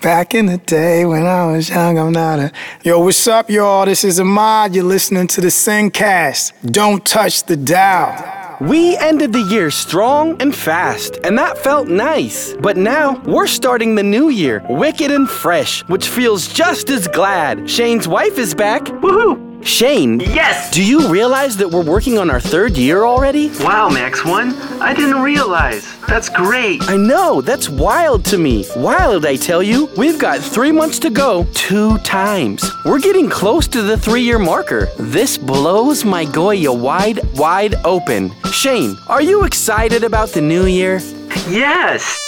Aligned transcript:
Back 0.00 0.34
in 0.34 0.46
the 0.46 0.56
day 0.56 1.04
when 1.04 1.26
I 1.26 1.52
was 1.52 1.68
young, 1.68 1.98
I'm 1.98 2.12
not 2.12 2.38
a. 2.38 2.52
Yo, 2.82 3.00
what's 3.00 3.26
up, 3.28 3.50
y'all? 3.50 3.84
This 3.84 4.02
is 4.02 4.18
Ahmad. 4.18 4.74
You're 4.74 4.84
listening 4.84 5.26
to 5.26 5.42
the 5.42 5.48
Sincast. 5.48 6.54
Don't 6.72 7.04
touch 7.04 7.44
the 7.44 7.54
dial. 7.54 8.56
We 8.62 8.96
ended 8.96 9.34
the 9.34 9.42
year 9.42 9.70
strong 9.70 10.40
and 10.40 10.54
fast, 10.54 11.18
and 11.22 11.36
that 11.36 11.58
felt 11.58 11.88
nice. 11.88 12.54
But 12.54 12.78
now 12.78 13.20
we're 13.26 13.46
starting 13.46 13.94
the 13.94 14.02
new 14.02 14.30
year, 14.30 14.64
wicked 14.70 15.10
and 15.10 15.28
fresh, 15.28 15.86
which 15.88 16.08
feels 16.08 16.48
just 16.48 16.88
as 16.88 17.06
glad. 17.06 17.68
Shane's 17.68 18.08
wife 18.08 18.38
is 18.38 18.54
back. 18.54 18.84
Woohoo! 18.84 19.49
Shane. 19.62 20.20
Yes! 20.20 20.70
Do 20.70 20.82
you 20.82 21.08
realize 21.08 21.56
that 21.58 21.68
we're 21.68 21.84
working 21.84 22.18
on 22.18 22.30
our 22.30 22.40
third 22.40 22.76
year 22.76 23.04
already? 23.04 23.50
Wow, 23.60 23.88
Max 23.88 24.24
One. 24.24 24.54
I 24.80 24.94
didn't 24.94 25.20
realize. 25.22 25.98
That's 26.06 26.28
great. 26.28 26.82
I 26.88 26.96
know, 26.96 27.40
that's 27.40 27.68
wild 27.68 28.24
to 28.26 28.38
me. 28.38 28.64
Wild, 28.76 29.26
I 29.26 29.36
tell 29.36 29.62
you. 29.62 29.90
We've 29.96 30.18
got 30.18 30.40
three 30.40 30.72
months 30.72 30.98
to 31.00 31.10
go, 31.10 31.46
two 31.52 31.98
times. 31.98 32.64
We're 32.84 33.00
getting 33.00 33.28
close 33.28 33.68
to 33.68 33.82
the 33.82 33.96
three 33.96 34.22
year 34.22 34.38
marker. 34.38 34.88
This 34.98 35.36
blows 35.36 36.04
my 36.04 36.24
Goya 36.24 36.72
wide, 36.72 37.20
wide 37.34 37.74
open. 37.84 38.32
Shane, 38.52 38.96
are 39.08 39.22
you 39.22 39.44
excited 39.44 40.04
about 40.04 40.30
the 40.30 40.40
new 40.40 40.66
year? 40.66 41.00
Yes! 41.48 42.18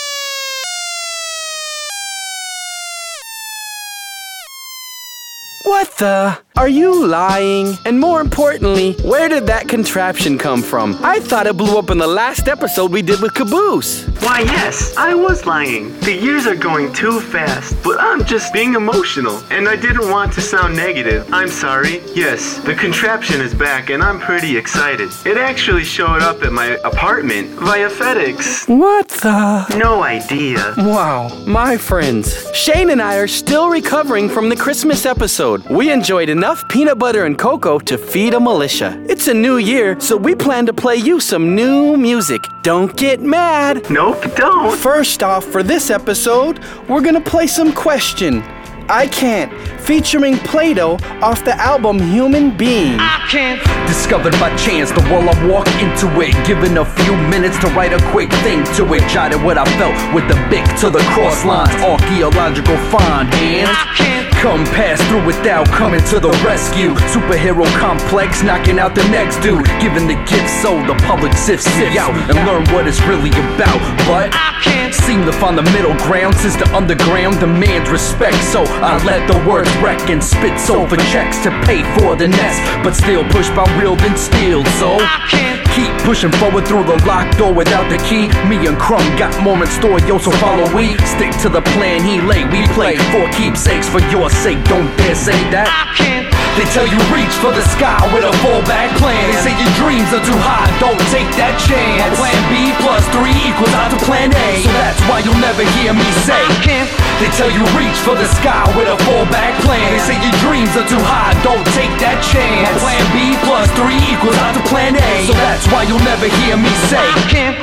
What 5.65 5.91
the? 5.99 6.39
Are 6.55 6.69
you 6.69 7.07
lying? 7.07 7.79
And 7.87 7.99
more 7.99 8.21
importantly, 8.21 8.93
where 9.03 9.27
did 9.31 9.47
that 9.47 9.69
contraption 9.69 10.37
come 10.37 10.61
from? 10.63 10.99
I 11.03 11.19
thought 11.19 11.47
it 11.47 11.57
blew 11.57 11.79
up 11.79 11.89
in 11.89 11.97
the 11.97 12.07
last 12.07 12.47
episode 12.47 12.93
we 12.93 13.01
did 13.01 13.23
with 13.23 13.33
Caboose. 13.35 14.05
Why, 14.21 14.41
yes, 14.41 14.95
I 14.99 15.15
was 15.15 15.47
lying. 15.47 15.99
The 16.01 16.13
years 16.13 16.47
are 16.47 16.55
going 16.55 16.93
too 16.93 17.21
fast, 17.21 17.75
but 17.83 17.99
I'm 17.99 18.25
just 18.27 18.53
being 18.53 18.75
emotional, 18.75 19.43
and 19.51 19.67
I 19.67 19.77
didn't 19.77 20.11
want 20.11 20.35
to 20.35 20.43
sound 20.43 20.77
negative. 20.77 21.27
I'm 21.33 21.49
sorry. 21.49 22.03
Yes, 22.15 22.59
the 22.59 22.75
contraption 22.75 23.41
is 23.41 23.55
back, 23.55 23.89
and 23.89 24.03
I'm 24.03 24.21
pretty 24.21 24.55
excited. 24.57 25.09
It 25.25 25.39
actually 25.39 25.85
showed 25.85 26.21
up 26.21 26.43
at 26.43 26.53
my 26.53 26.77
apartment 26.85 27.49
via 27.59 27.89
FedEx. 27.89 28.69
What 28.69 29.09
the? 29.09 29.75
No 29.79 30.03
idea. 30.03 30.75
Wow, 30.77 31.35
my 31.47 31.79
friends. 31.79 32.55
Shane 32.55 32.91
and 32.91 33.01
I 33.01 33.17
are 33.17 33.27
still 33.27 33.71
recovering 33.71 34.29
from 34.29 34.51
the 34.51 34.57
Christmas 34.57 35.07
episode. 35.07 35.65
We 35.71 35.91
enjoyed 35.91 36.29
enough 36.43 36.69
peanut 36.69 36.99
butter 36.99 37.25
and 37.25 37.39
cocoa 37.39 37.79
to 37.79 37.97
feed 37.97 38.35
a 38.35 38.41
militia. 38.41 39.01
It's 39.09 39.29
a 39.29 39.33
new 39.33 39.59
year, 39.59 40.01
so 40.01 40.17
we 40.17 40.35
plan 40.35 40.67
to 40.67 40.73
play 40.73 40.97
you 40.97 41.21
some 41.21 41.55
new 41.55 41.97
music. 41.97 42.43
Don't 42.63 42.97
get 42.97 43.21
mad. 43.21 43.89
Nope, 43.89 44.25
don't. 44.35 44.77
First 44.77 45.23
off, 45.23 45.45
for 45.45 45.63
this 45.63 45.89
episode, 45.89 46.59
we're 46.89 47.01
gonna 47.01 47.21
play 47.21 47.47
some 47.47 47.73
Question. 47.73 48.43
I 48.89 49.07
Can't, 49.07 49.53
featuring 49.81 50.35
Playdough 50.35 51.01
off 51.23 51.45
the 51.45 51.55
album 51.55 52.01
Human 52.01 52.57
Being. 52.57 52.99
I 52.99 53.25
can't. 53.31 53.63
Discovered 53.87 54.33
by 54.41 54.51
chance 54.57 54.91
the 54.91 55.03
world 55.13 55.29
I 55.29 55.47
walk 55.47 55.69
into 55.79 56.09
it. 56.21 56.35
Given 56.45 56.77
a 56.77 56.85
few 56.85 57.17
minutes 57.31 57.57
to 57.61 57.69
write 57.69 57.93
a 57.93 58.03
quick 58.11 58.33
thing 58.43 58.65
to 58.75 58.95
it. 58.95 59.09
Jotted 59.09 59.41
what 59.45 59.59
I 59.59 59.65
felt 59.79 59.95
with 60.13 60.27
the 60.27 60.35
Bic 60.51 60.67
to 60.81 60.91
the 60.91 61.05
cross 61.15 61.45
lines. 61.45 61.71
Archaeological 61.85 62.77
find 62.91 63.33
and 63.33 64.22
come 64.43 64.67
pass 64.75 64.99
through 65.07 65.25
without 65.25 65.65
coming 65.69 66.03
to 66.03 66.19
the 66.19 66.31
rescue. 66.43 66.91
Superhero 67.15 67.63
complex 67.79 68.43
knocking 68.43 68.81
out 68.81 68.93
the 68.93 69.07
next 69.09 69.39
dude. 69.39 69.65
Giving 69.79 70.11
the 70.11 70.19
gift 70.27 70.51
so 70.59 70.75
the 70.83 70.99
public 71.07 71.33
sifts 71.35 71.71
me 71.79 71.97
out 71.97 72.11
and 72.11 72.35
learn 72.43 72.67
what 72.75 72.89
it's 72.89 73.01
really 73.07 73.31
about. 73.55 73.79
But 74.11 74.35
I 74.35 74.59
can't 74.61 74.93
seem 74.93 75.25
to 75.27 75.33
find 75.33 75.57
the 75.57 75.63
middle 75.71 75.95
ground 76.03 76.35
since 76.35 76.57
the 76.57 76.67
underground 76.75 77.39
demands 77.39 77.89
respect. 77.89 78.35
So 78.51 78.67
I 78.83 78.99
let 79.07 79.31
the 79.31 79.39
words 79.49 79.71
wreck 79.79 80.11
and 80.11 80.19
spit 80.19 80.59
over 80.69 80.97
checks 81.15 81.39
to 81.47 81.51
pay 81.63 81.87
for 81.95 82.17
the 82.17 82.27
nest. 82.27 82.59
But 82.83 82.99
still 82.99 83.23
pushed 83.31 83.55
by 83.55 83.63
real 83.79 83.95
than 83.95 84.17
steel. 84.19 84.67
So 84.83 84.99
I 84.99 85.23
can't 85.31 85.63
keep 85.71 85.95
pushing 86.03 86.33
forward 86.43 86.67
through 86.67 86.83
the 86.91 86.99
locked 87.07 87.39
door 87.39 87.55
without 87.55 87.87
the 87.87 87.99
key. 88.11 88.27
Me 88.51 88.59
and 88.67 88.77
Crumb 88.77 89.07
got 89.15 89.31
more 89.39 89.63
in 89.63 89.71
store, 89.71 90.03
yo. 90.03 90.19
So 90.19 90.35
follow 90.43 90.67
we. 90.75 90.99
Stick 91.07 91.31
to 91.47 91.49
the 91.49 91.63
plan 91.79 92.03
he 92.03 92.21
laid. 92.21 92.51
We 92.51 92.67
play 92.75 92.99
for 93.15 93.31
keepsakes 93.39 93.89
for 93.89 94.03
your 94.11 94.32
sake. 94.33 94.63
Don't 94.65 94.89
dare 94.97 95.15
say 95.15 95.39
that. 95.51 96.32
They 96.53 96.69
tell 96.69 96.85
you 96.85 97.01
reach 97.09 97.33
for 97.41 97.49
the 97.49 97.65
sky 97.65 97.97
with 98.13 98.29
a 98.29 98.35
fallback 98.45 98.93
plan. 99.01 99.17
They 99.33 99.41
say 99.41 99.55
your 99.57 99.73
dreams 99.81 100.13
are 100.13 100.21
too 100.21 100.37
high, 100.37 100.69
don't 100.85 101.01
take 101.09 101.25
that 101.41 101.57
chance. 101.65 102.13
Plan 102.21 102.37
B 102.53 102.77
plus 102.85 103.01
three 103.09 103.33
equals 103.49 103.73
out 103.73 103.89
to 103.89 103.99
plan 104.05 104.29
A. 104.37 104.61
So 104.61 104.69
that's 104.77 105.01
why 105.09 105.25
you'll 105.25 105.41
never 105.41 105.65
hear 105.81 105.97
me 105.97 106.05
say. 106.29 106.45
They 107.25 107.31
tell 107.41 107.49
you 107.49 107.65
reach 107.73 107.97
for 108.05 108.13
the 108.13 108.29
sky 108.37 108.69
with 108.77 108.85
a 108.85 108.99
fallback 109.09 109.57
plan. 109.65 109.81
They 109.97 110.03
say 110.05 110.17
your 110.21 110.37
dreams 110.45 110.77
are 110.77 110.85
too 110.85 111.01
high, 111.01 111.33
don't 111.41 111.65
take 111.73 111.95
that 112.05 112.21
chance. 112.21 112.77
Plan 112.85 113.01
B 113.17 113.33
plus 113.49 113.73
three 113.73 114.01
equals 114.13 114.37
out 114.45 114.53
to 114.53 114.63
plan 114.69 114.93
A. 114.93 115.15
So 115.25 115.33
that's 115.33 115.65
why 115.73 115.89
you'll 115.89 116.05
never 116.05 116.29
hear 116.45 116.61
me 116.61 116.73
say. 116.93 117.01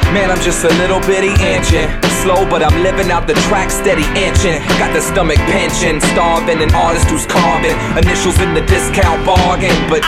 Man, 0.10 0.34
I'm 0.34 0.42
just 0.42 0.66
a 0.66 0.72
little 0.82 0.98
bitty 1.06 1.38
inching. 1.38 1.86
Slow, 2.26 2.44
but 2.50 2.66
I'm 2.66 2.76
living 2.82 3.12
out 3.12 3.28
the 3.28 3.38
track, 3.48 3.70
steady 3.70 4.04
inching. 4.18 4.60
Got 4.82 4.92
the 4.98 5.00
stomach 5.00 5.40
pinching, 5.48 6.02
starving, 6.12 6.60
an 6.60 6.74
artist 6.74 7.08
who's 7.08 7.28
carving. 7.30 7.78
Initials 7.96 8.40
in 8.42 8.58
the 8.58 8.64
discount 8.80 9.26
bargain, 9.26 9.76
but 9.90 10.02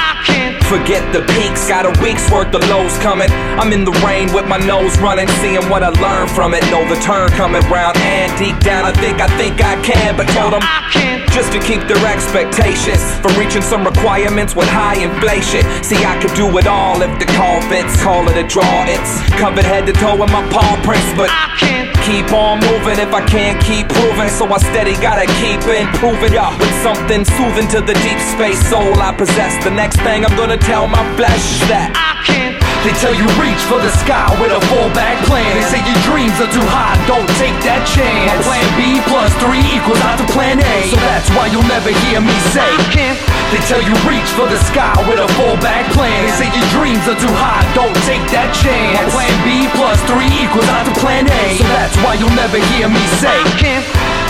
forget 0.72 1.04
the 1.12 1.20
peaks. 1.36 1.68
Got 1.68 1.84
a 1.84 1.92
week's 2.00 2.32
worth 2.32 2.56
of 2.56 2.64
lows 2.72 2.96
coming. 3.04 3.28
I'm 3.60 3.76
in 3.76 3.84
the 3.84 3.92
rain 4.08 4.32
with 4.32 4.48
my 4.48 4.58
nose 4.58 4.96
running, 5.04 5.28
seeing 5.44 5.68
what 5.68 5.84
I 5.84 5.92
learned 6.00 6.32
from 6.32 6.56
it. 6.56 6.64
Know 6.72 6.88
the 6.88 6.96
turn 7.04 7.28
coming 7.36 7.62
round, 7.68 8.00
and 8.00 8.32
deep 8.40 8.56
down 8.64 8.88
I 8.88 8.94
think 8.96 9.20
I 9.20 9.28
think 9.36 9.60
I 9.60 9.76
can, 9.84 10.16
but 10.16 10.32
told 10.32 10.56
them 10.56 10.64
I 10.64 10.88
can't. 10.96 11.28
just 11.36 11.52
to 11.52 11.60
keep 11.60 11.84
their 11.92 12.00
expectations 12.08 13.04
from 13.20 13.36
reaching 13.36 13.62
some 13.62 13.84
requirements 13.84 14.56
with 14.56 14.72
high 14.72 14.96
inflation. 14.96 15.68
See, 15.84 16.00
I 16.08 16.16
could 16.24 16.34
do 16.40 16.48
it 16.56 16.68
all 16.68 17.04
if 17.04 17.12
the 17.20 17.28
call 17.36 17.60
fits. 17.68 18.00
Call 18.00 18.24
it 18.32 18.40
a 18.40 18.48
draw. 18.48 18.88
It's 18.88 19.20
covered 19.36 19.68
head 19.68 19.86
to 19.92 19.94
toe 19.94 20.16
with 20.16 20.32
my 20.32 20.44
paw 20.56 20.80
prints, 20.88 21.12
but 21.20 21.28
I 21.28 21.52
can't 21.60 21.92
keep 22.08 22.32
on 22.32 22.64
moving 22.64 22.96
if 22.96 23.12
I 23.12 23.28
can't 23.28 23.60
keep 23.60 23.92
proving. 23.92 24.32
So 24.32 24.48
I 24.48 24.58
steady 24.72 24.96
gotta 25.04 25.28
keep 25.44 25.60
improving 25.68 26.32
yeah, 26.32 26.56
with 26.56 26.72
something 26.80 27.28
soothing 27.28 27.68
to 27.76 27.84
the 27.84 27.96
deep 28.00 28.22
space 28.24 28.62
soul 28.72 28.96
I 28.96 29.12
possess. 29.12 29.60
The 29.64 29.72
next 29.72 30.00
thing 30.08 30.24
I'm 30.24 30.36
gonna 30.40 30.61
tell 30.66 30.88
my 30.88 31.02
flesh 31.18 31.62
that 31.70 31.94
I 31.98 32.22
can't. 32.26 32.58
They 32.82 32.94
tell 32.98 33.14
you 33.14 33.26
reach 33.38 33.62
for 33.70 33.78
the 33.78 33.94
sky 34.02 34.26
with 34.42 34.50
a 34.50 34.62
fallback 34.74 35.22
plan. 35.30 35.46
They 35.54 35.66
say 35.70 35.82
your 35.86 36.02
dreams 36.02 36.34
are 36.42 36.50
too 36.50 36.66
high, 36.66 36.98
don't 37.06 37.30
take 37.38 37.54
that 37.62 37.86
chance. 37.86 38.42
Plan 38.42 38.66
B 38.74 38.98
plus 39.06 39.30
three 39.38 39.62
equals 39.70 40.02
out 40.02 40.18
to 40.18 40.26
plan 40.34 40.58
A. 40.58 40.78
So 40.90 40.98
that's 40.98 41.30
why 41.38 41.54
you'll 41.54 41.66
never 41.70 41.94
hear 42.10 42.18
me 42.22 42.34
say. 42.50 42.66
I 42.66 42.82
can't. 42.90 43.18
They 43.54 43.62
tell 43.70 43.84
you 43.86 43.94
reach 44.08 44.26
for 44.34 44.50
the 44.50 44.58
sky 44.66 44.98
with 45.06 45.22
a 45.22 45.30
fallback 45.38 45.86
plan. 45.94 46.10
They 46.26 46.34
say 46.42 46.50
your 46.50 46.68
dreams 46.74 47.06
are 47.06 47.20
too 47.22 47.36
high, 47.38 47.62
don't 47.78 47.94
take 48.10 48.26
that 48.34 48.50
chance. 48.58 49.14
Plan 49.14 49.36
B 49.46 49.70
plus 49.78 50.02
three 50.10 50.30
equals 50.42 50.66
out 50.74 50.90
to 50.90 50.94
plan 50.98 51.30
A. 51.30 51.44
So 51.62 51.66
that's 51.78 51.98
why 52.02 52.18
you'll 52.18 52.34
never 52.34 52.58
hear 52.74 52.90
me 52.90 53.04
say. 53.22 53.38
Hey, 53.62 54.21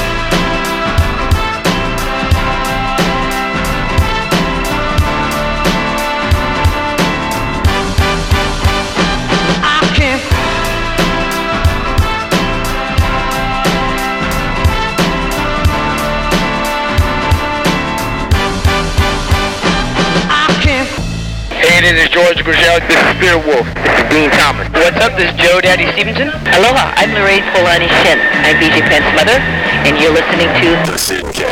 this 21.82 22.06
is 22.06 22.10
George 22.10 22.44
Griselle. 22.44 22.80
This 22.88 22.98
is 22.98 23.10
Spirit 23.18 23.42
Wolf. 23.46 23.66
This 23.74 23.98
is 23.98 24.10
Dean 24.14 24.30
Thomas. 24.38 24.70
What's 24.70 24.98
up? 24.98 25.18
This 25.18 25.34
is 25.34 25.38
Joe 25.42 25.60
Daddy 25.62 25.90
Stevenson. 25.94 26.30
Aloha, 26.54 26.94
I'm 26.96 27.10
Lorraine 27.14 27.44
Polani 27.58 27.90
Shen. 28.06 28.22
I'm 28.46 28.58
BJ 28.62 28.86
Penn's 28.86 29.10
mother, 29.18 29.42
and 29.90 29.98
you're 29.98 30.14
listening 30.14 30.48
to 30.62 30.70
The 30.86 30.98
Sincast. 30.98 31.51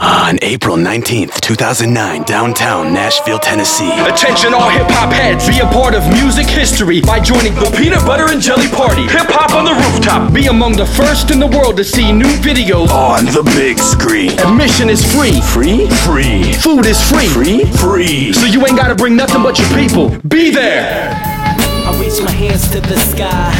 On 0.00 0.38
April 0.40 0.78
19th, 0.78 1.42
2009, 1.42 2.22
downtown 2.22 2.94
Nashville, 2.94 3.38
Tennessee. 3.38 3.92
Attention 4.00 4.54
all 4.54 4.70
hip 4.70 4.86
hop 4.88 5.12
heads, 5.12 5.46
be 5.46 5.58
a 5.58 5.66
part 5.66 5.94
of 5.94 6.02
music 6.08 6.46
history 6.46 7.02
by 7.02 7.20
joining 7.20 7.52
the 7.54 7.70
Peanut 7.76 8.00
Butter 8.06 8.32
and 8.32 8.40
Jelly 8.40 8.68
Party. 8.68 9.02
Hip 9.02 9.28
hop 9.28 9.52
on 9.52 9.66
the 9.66 9.74
rooftop. 9.76 10.32
Be 10.32 10.46
among 10.46 10.72
the 10.72 10.86
first 10.86 11.30
in 11.30 11.38
the 11.38 11.46
world 11.46 11.76
to 11.76 11.84
see 11.84 12.12
new 12.12 12.32
videos. 12.40 12.88
On 12.88 13.26
the 13.26 13.42
big 13.54 13.78
screen. 13.78 14.32
Admission 14.40 14.88
is 14.88 15.04
free. 15.04 15.38
Free? 15.52 15.84
Free. 16.08 16.54
Food 16.54 16.86
is 16.86 16.96
free. 16.96 17.28
Free? 17.28 17.66
Free. 17.76 18.32
So 18.32 18.46
you 18.46 18.64
ain't 18.66 18.78
gotta 18.78 18.94
bring 18.94 19.16
nothing 19.16 19.42
but 19.42 19.58
your 19.58 19.68
people. 19.76 20.16
Be 20.28 20.50
there. 20.50 21.12
I 21.12 21.92
reach 22.00 22.22
my 22.24 22.30
hands 22.30 22.70
to 22.70 22.80
the 22.80 22.96
sky, 22.96 23.52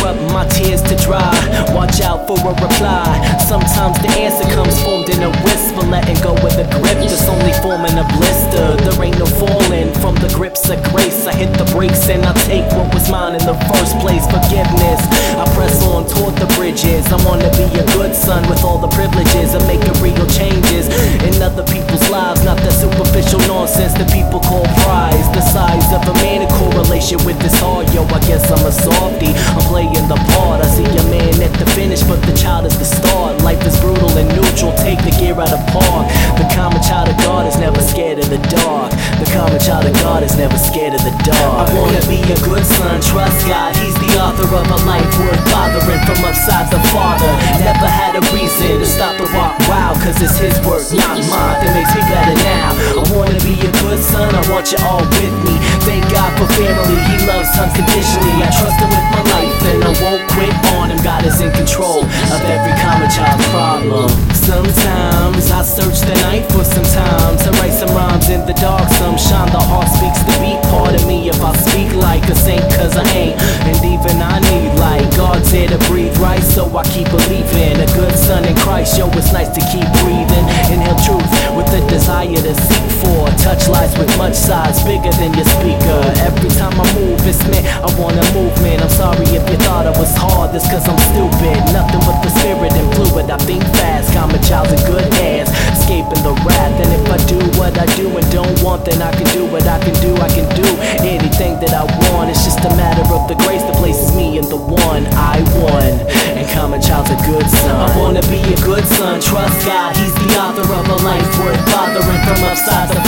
interrupt 0.00 0.32
my 0.32 0.46
tears 0.48 0.82
to 0.82 0.96
dry. 0.96 1.30
Watch 1.74 2.00
out 2.00 2.26
for 2.26 2.38
a 2.38 2.54
reply. 2.54 3.04
Sometimes 3.48 3.98
the 4.00 4.08
answer 4.16 4.48
comes 4.54 4.80
formed 4.82 5.08
in 5.10 5.22
a 5.22 5.30
whisper, 5.44 5.69
letting 5.88 6.18
go 6.20 6.34
with 6.42 6.58
a 6.58 6.66
grip 6.76 6.98
that's 7.00 7.28
only 7.30 7.54
forming 7.62 7.96
a 7.96 8.04
blister. 8.18 8.76
There 8.84 8.98
ain't 9.00 9.18
no 9.18 9.26
falling 9.26 9.94
from 10.02 10.16
the 10.20 10.28
grips 10.34 10.68
of 10.68 10.82
grace. 10.92 11.26
I 11.26 11.32
hit 11.32 11.56
the 11.56 11.64
brakes 11.72 12.08
and 12.10 12.26
I 12.26 12.34
take 12.44 12.66
what 12.76 12.92
was 12.92 13.08
mine 13.08 13.38
in 13.38 13.44
the 13.46 13.56
first 13.72 13.96
place. 14.02 14.26
Forgiveness. 14.26 15.00
I 15.38 15.46
press 15.54 15.80
on 15.86 16.04
toward 16.04 16.36
the 16.36 16.50
bridges. 16.58 17.06
I 17.08 17.16
wanna 17.24 17.48
be 17.56 17.70
a 17.78 17.86
good 17.94 18.14
son 18.14 18.42
with 18.50 18.64
all 18.64 18.78
the 18.78 18.90
privileges 18.92 19.54
of 19.54 19.62
making 19.70 19.94
real 20.02 20.26
changes 20.26 20.90
in 21.24 21.40
other 21.40 21.64
people's 21.70 22.04
lives. 22.10 22.44
Not 22.44 22.58
the 22.58 22.70
superficial 22.74 23.40
nonsense 23.46 23.94
that 23.94 24.10
people 24.10 24.40
call 24.40 24.66
prize. 24.82 25.26
The 25.32 25.40
size 25.40 25.88
of 25.94 26.02
a 26.04 26.14
man 26.20 26.42
in 26.42 26.50
correlation 26.58 27.22
with 27.24 27.38
this 27.38 27.56
heart. 27.62 27.86
Yo, 27.94 28.02
I 28.10 28.20
guess 28.26 28.50
I'm 28.50 28.66
a 28.66 28.72
softy. 28.72 29.30
I'm 29.54 29.64
playing 29.70 30.10
the 30.10 30.18
part. 30.34 30.60
I 30.60 30.68
see 30.68 30.84
a 30.84 31.04
man 31.08 31.38
at 31.40 31.54
the 31.62 31.66
finish, 31.72 32.02
but 32.02 32.20
the 32.26 32.34
child 32.34 32.66
is 32.66 32.76
the 32.76 32.84
start. 32.84 33.40
Life 33.42 33.62
is 33.62 33.78
brutal 33.78 34.10
and 34.18 34.28
neutral. 34.34 34.74
Take 34.76 34.98
the 35.06 35.14
gear 35.14 35.38
out 35.38 35.52
of 35.52 35.62
The 35.70 36.50
common 36.50 36.82
child 36.82 37.06
of 37.06 37.16
God 37.22 37.46
is 37.46 37.54
never 37.54 37.78
scared 37.78 38.18
of 38.18 38.26
the 38.26 38.42
dark. 38.50 38.90
The 39.22 39.28
common 39.30 39.60
child 39.62 39.86
of 39.86 39.94
God 40.02 40.26
is 40.26 40.34
never 40.34 40.58
scared 40.58 40.98
of 40.98 41.02
the 41.06 41.14
dark. 41.22 41.70
I 41.70 41.74
wanna 41.78 42.02
be 42.10 42.18
a 42.26 42.34
good 42.42 42.66
son. 42.66 42.98
Trust 42.98 43.46
God. 43.46 43.76
He's 43.78 43.94
the 44.02 44.18
author 44.18 44.50
of 44.50 44.66
a 44.66 44.78
life 44.82 45.06
worth 45.14 45.38
bothering 45.54 46.02
from 46.02 46.26
upside 46.26 46.66
the 46.74 46.82
Father. 46.90 47.30
Never 47.62 47.86
had 47.86 48.18
a 48.18 48.22
reason 48.34 48.82
to 48.82 48.86
stop 48.86 49.14
the 49.14 49.30
walk. 49.30 49.54
Wow, 49.70 49.94
cause 50.02 50.18
it's 50.18 50.42
His 50.42 50.58
work, 50.66 50.82
not 50.90 51.22
mine. 51.30 51.62
That 51.62 51.70
makes 51.70 51.94
me 51.94 52.02
better 52.10 52.34
now. 52.42 52.74
I 52.98 53.02
wanna 53.14 53.38
be 53.46 53.54
a 53.62 53.70
good 53.78 54.02
son. 54.02 54.34
I 54.34 54.42
want 54.50 54.74
you 54.74 54.78
all 54.82 55.06
with 55.06 55.36
me. 55.46 55.54
Thank 55.86 56.02
God 56.10 56.34
for 56.34 56.50
family. 56.58 56.98
He 57.14 57.16
loves 57.30 57.54
unconditionally. 57.54 58.42
I 58.42 58.50
trust 58.58 58.74
Him 58.74 58.90
with 58.90 59.06
my 59.14 59.22
life 59.38 59.54
and 59.70 59.86
I 59.86 59.92
won't 60.02 60.26
quit 60.34 60.50
Him. 60.90 60.98
God 61.04 61.24
is 61.24 61.40
in 61.40 61.50
control 61.52 62.02
of 62.02 62.40
every 62.50 62.74
common 62.82 63.08
child's 63.10 63.46
problem. 63.54 64.10
Sometimes 64.34 65.50
I 65.50 65.62
search 65.62 66.02
the 66.02 66.14
night 66.26 66.50
for 66.50 66.64
some 66.64 66.84
time 66.90 67.38
to 67.46 67.50
write 67.62 67.72
some 67.72 67.94
rhymes 67.94 68.28
in 68.28 68.44
the 68.46 68.54
dark. 68.54 68.90
Some 68.98 69.16
shine. 69.16 69.46
The 69.50 69.58
heart 69.58 69.88
speaks 69.88 70.22
the 70.26 70.34
beat. 70.42 70.58
Pardon 70.70 71.06
me 71.06 71.28
if 71.28 71.40
I 71.42 71.54
speak 71.56 71.94
like 71.94 72.22
a 72.28 72.34
saint, 72.34 72.62
cause 72.74 72.96
I 72.96 73.06
ain't. 73.14 73.40
And 73.66 73.78
even 73.86 74.18
I 74.22 74.38
need 74.50 74.74
light. 74.78 75.06
God's 75.16 75.50
here 75.50 75.68
to 75.68 75.78
breathe 75.86 76.16
right, 76.18 76.42
so 76.42 76.66
I 76.76 76.82
keep 76.90 77.08
believing. 77.10 77.78
A 77.78 77.86
good 77.94 78.14
son 78.14 78.44
in 78.44 78.54
Christ, 78.56 78.98
yo, 78.98 79.06
it's 79.14 79.32
nice 79.32 79.50
to 79.54 79.62
keep 79.70 79.86
breathing. 80.02 80.46
Inhale 80.70 80.98
truth 81.06 81.30
with 81.54 81.66
the 81.70 81.82
desire 81.86 82.30
to 82.30 82.54
seek 82.54 82.88
for. 83.02 83.26
Touch 83.42 83.66
lives 83.68 83.96
with 83.98 84.10
much 84.18 84.34
size, 84.34 84.82
bigger 84.84 85.10
than 85.18 85.34
your 85.34 85.46
speaker. 85.46 86.00
Every 86.26 86.50
time 86.58 86.74
I 86.74 86.86
move, 86.94 87.20
it's 87.26 87.42
meant 87.50 87.66
I 87.82 87.88
want 87.98 88.18
a 88.18 88.26
movement. 88.34 88.82
I'm 88.82 88.90
sorry 88.90 89.26
if 89.30 89.42
you 89.50 89.58
thought 89.66 89.86
it 89.86 89.96
was 89.98 90.14
hard, 90.14 90.52
that's 90.54 90.70
cause 90.80 90.88
I'm 90.88 91.00
stupid. 91.12 91.56
Nothing 91.72 92.00
but 92.08 92.22
the 92.24 92.30
spirit 92.40 92.72
and 92.72 92.88
fluid. 92.94 93.30
I 93.30 93.36
think 93.44 93.62
fast, 93.76 94.12
common 94.12 94.40
child's 94.42 94.72
in 94.72 94.80
good 94.88 95.04
hands. 95.14 95.50
Escaping 95.76 96.22
the 96.24 96.32
wrath, 96.44 96.76
and 96.80 96.90
if 96.92 97.04
I 97.08 97.18
do 97.28 97.38
what 97.58 97.76
I 97.78 97.86
do 97.96 98.08
and 98.16 98.26
don't 98.32 98.56
want, 98.62 98.84
then 98.84 99.02
I 99.02 99.12
can 99.12 99.26
do 99.32 99.46
what 99.46 99.66
I 99.66 99.78
can 99.80 99.94
do. 100.00 100.16
I 100.16 100.28
can 100.28 100.48
do 100.56 100.66
anything 101.04 101.60
that 101.60 101.72
I 101.74 101.84
want. 102.10 102.30
It's 102.30 102.44
just 102.44 102.60
a 102.64 102.72
matter 102.76 103.04
of 103.12 103.28
the 103.28 103.36
grace 103.44 103.62
that 103.62 103.76
places 103.76 104.14
me 104.16 104.38
in 104.38 104.48
the 104.48 104.56
one 104.56 105.04
I 105.12 105.42
won. 105.60 105.92
And 106.36 106.48
common 106.56 106.80
child's 106.80 107.10
a 107.10 107.18
good 107.28 107.48
son. 107.48 107.76
I 107.76 107.90
wanna 107.98 108.24
be 108.32 108.40
a 108.40 108.60
good 108.64 108.86
son. 108.86 109.20
Trust 109.20 109.66
God, 109.66 109.96
He's 109.96 110.14
the 110.14 110.30
author 110.40 110.64
of 110.64 110.84
a 110.88 110.98
life 111.04 111.28
worth 111.38 111.60
bothering 111.68 112.20
from 112.24 112.40
upside 112.48 112.88
the 112.88 112.99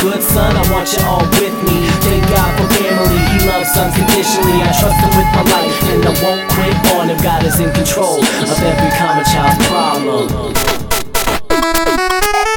good 0.00 0.22
son. 0.22 0.56
I 0.56 0.64
want 0.72 0.92
you 0.92 1.02
all 1.04 1.24
with 1.36 1.56
me. 1.68 1.84
Thank 2.00 2.24
God 2.32 2.50
for 2.56 2.66
family. 2.74 3.20
He 3.36 3.46
loves 3.46 3.76
unconditionally. 3.76 4.58
I 4.64 4.72
trust 4.80 4.98
Him 5.04 5.12
with 5.16 5.30
my 5.36 5.44
life 5.52 5.76
and 5.92 6.02
I 6.08 6.12
won't 6.24 6.44
quit 6.52 6.76
on 6.96 7.08
Him. 7.10 7.18
God 7.22 7.44
is 7.44 7.60
in 7.60 7.70
control 7.72 8.18
of 8.18 8.58
every 8.64 8.90
common 8.96 9.24
child's 9.24 9.66
problem. 9.68 10.54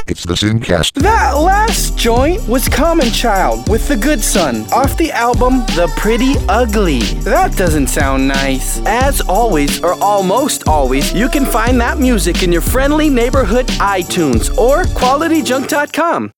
It's 0.06 0.24
the 0.24 0.34
Sincast. 0.34 0.92
That 1.02 1.32
last 1.32 1.98
joint 1.98 2.46
was 2.46 2.68
Common 2.68 3.10
Child 3.10 3.68
with 3.68 3.88
The 3.88 3.96
Good 3.96 4.22
Son 4.22 4.64
off 4.72 4.96
the 4.96 5.10
album 5.10 5.60
The 5.74 5.92
Pretty 5.96 6.34
Ugly. 6.48 7.00
That 7.24 7.56
doesn't 7.56 7.88
sound 7.88 8.28
nice. 8.28 8.80
As 8.86 9.20
always, 9.22 9.82
or 9.82 9.94
almost 10.02 10.68
always, 10.68 11.12
you 11.14 11.28
can 11.28 11.44
find 11.46 11.80
that 11.80 11.98
music 11.98 12.42
in 12.42 12.52
your 12.52 12.62
friendly 12.62 13.08
neighborhood 13.08 13.66
iTunes 13.80 14.56
or 14.56 14.84
qualityjunk.com. 14.84 16.30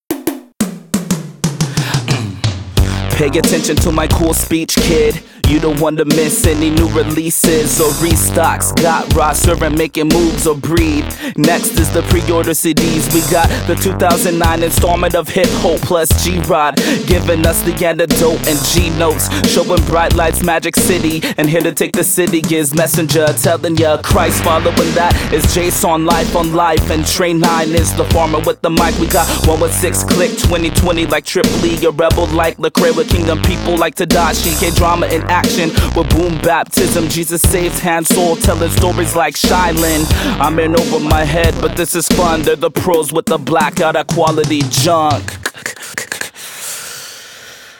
Pay 3.17 3.29
attention 3.29 3.77
to 3.77 3.91
my 3.91 4.07
cool 4.09 4.35
speech, 4.35 4.77
kid. 4.77 5.23
You 5.47 5.61
don't 5.61 5.81
want 5.81 5.99
to 5.99 6.05
miss 6.05 6.45
any 6.45 6.71
new 6.71 6.89
releases 6.89 7.81
or 7.81 7.91
restocks. 8.03 8.75
Got 8.83 9.15
roster 9.15 9.55
and 9.65 9.79
making 9.79 10.09
moves 10.09 10.45
or 10.45 10.57
breed. 10.57 11.05
Next 11.37 11.79
is 11.79 11.89
the 11.93 12.03
pre-order 12.11 12.51
CDs. 12.51 13.15
We 13.15 13.21
got 13.31 13.49
the 13.69 13.77
2009 13.77 14.63
installment 14.65 15.15
of 15.15 15.29
Hip 15.29 15.47
Hop 15.63 15.81
plus 15.83 16.09
G-Rod, 16.25 16.77
giving 17.07 17.47
us 17.47 17.63
the 17.63 17.73
antidote 17.87 18.45
and 18.49 18.59
G 18.67 18.91
notes, 18.99 19.31
showing 19.49 19.85
bright 19.85 20.15
lights, 20.15 20.43
Magic 20.43 20.75
City, 20.75 21.23
and 21.39 21.49
here 21.49 21.61
to 21.63 21.73
take 21.73 21.93
the 21.93 22.03
city 22.03 22.43
is 22.53 22.75
Messenger, 22.75 23.27
telling 23.41 23.77
ya 23.77 24.03
Christ. 24.03 24.43
Following 24.43 24.93
that 24.95 25.15
is 25.33 25.55
Jason 25.55 26.07
Life 26.07 26.35
on 26.35 26.55
Life, 26.55 26.91
and 26.91 27.07
Train 27.07 27.39
9 27.39 27.69
is 27.69 27.95
the 27.97 28.05
farmer 28.07 28.41
with 28.41 28.61
the 28.63 28.71
mic. 28.71 28.99
We 28.99 29.07
got 29.07 29.29
116 29.47 30.09
Clique 30.09 30.37
2020 30.39 31.07
like 31.07 31.25
Trip 31.25 31.47
Lee, 31.63 31.85
a 31.87 31.91
rebel 31.93 32.27
like 32.27 32.57
Lecrae 32.57 32.97
with 32.97 33.09
Kingdom 33.09 33.41
People 33.43 33.77
like 33.77 33.95
Tedashii, 33.95 34.59
K 34.59 34.71
drama 34.75 35.07
in 35.07 35.23
action 35.37 35.69
with 35.95 36.09
boom 36.09 36.41
baptism. 36.41 37.09
Jesus 37.09 37.43
saves 37.43 37.79
hand 37.79 38.07
soul, 38.07 38.37
telling 38.37 38.71
stories 38.71 39.15
like 39.15 39.37
Shai 39.37 39.73
Linne. 39.73 40.07
I'm 40.41 40.59
in 40.59 40.79
over 40.81 40.99
my 40.99 41.25
head, 41.25 41.55
but 41.61 41.77
this 41.77 41.95
is 41.95 42.09
fun. 42.09 42.43
They're 42.43 42.57
the 42.57 42.71
pros 42.71 43.13
with 43.13 43.27
the 43.27 43.39
blackout 43.39 43.97
at 43.97 44.07
quality 44.09 44.61
junk. 44.71 45.46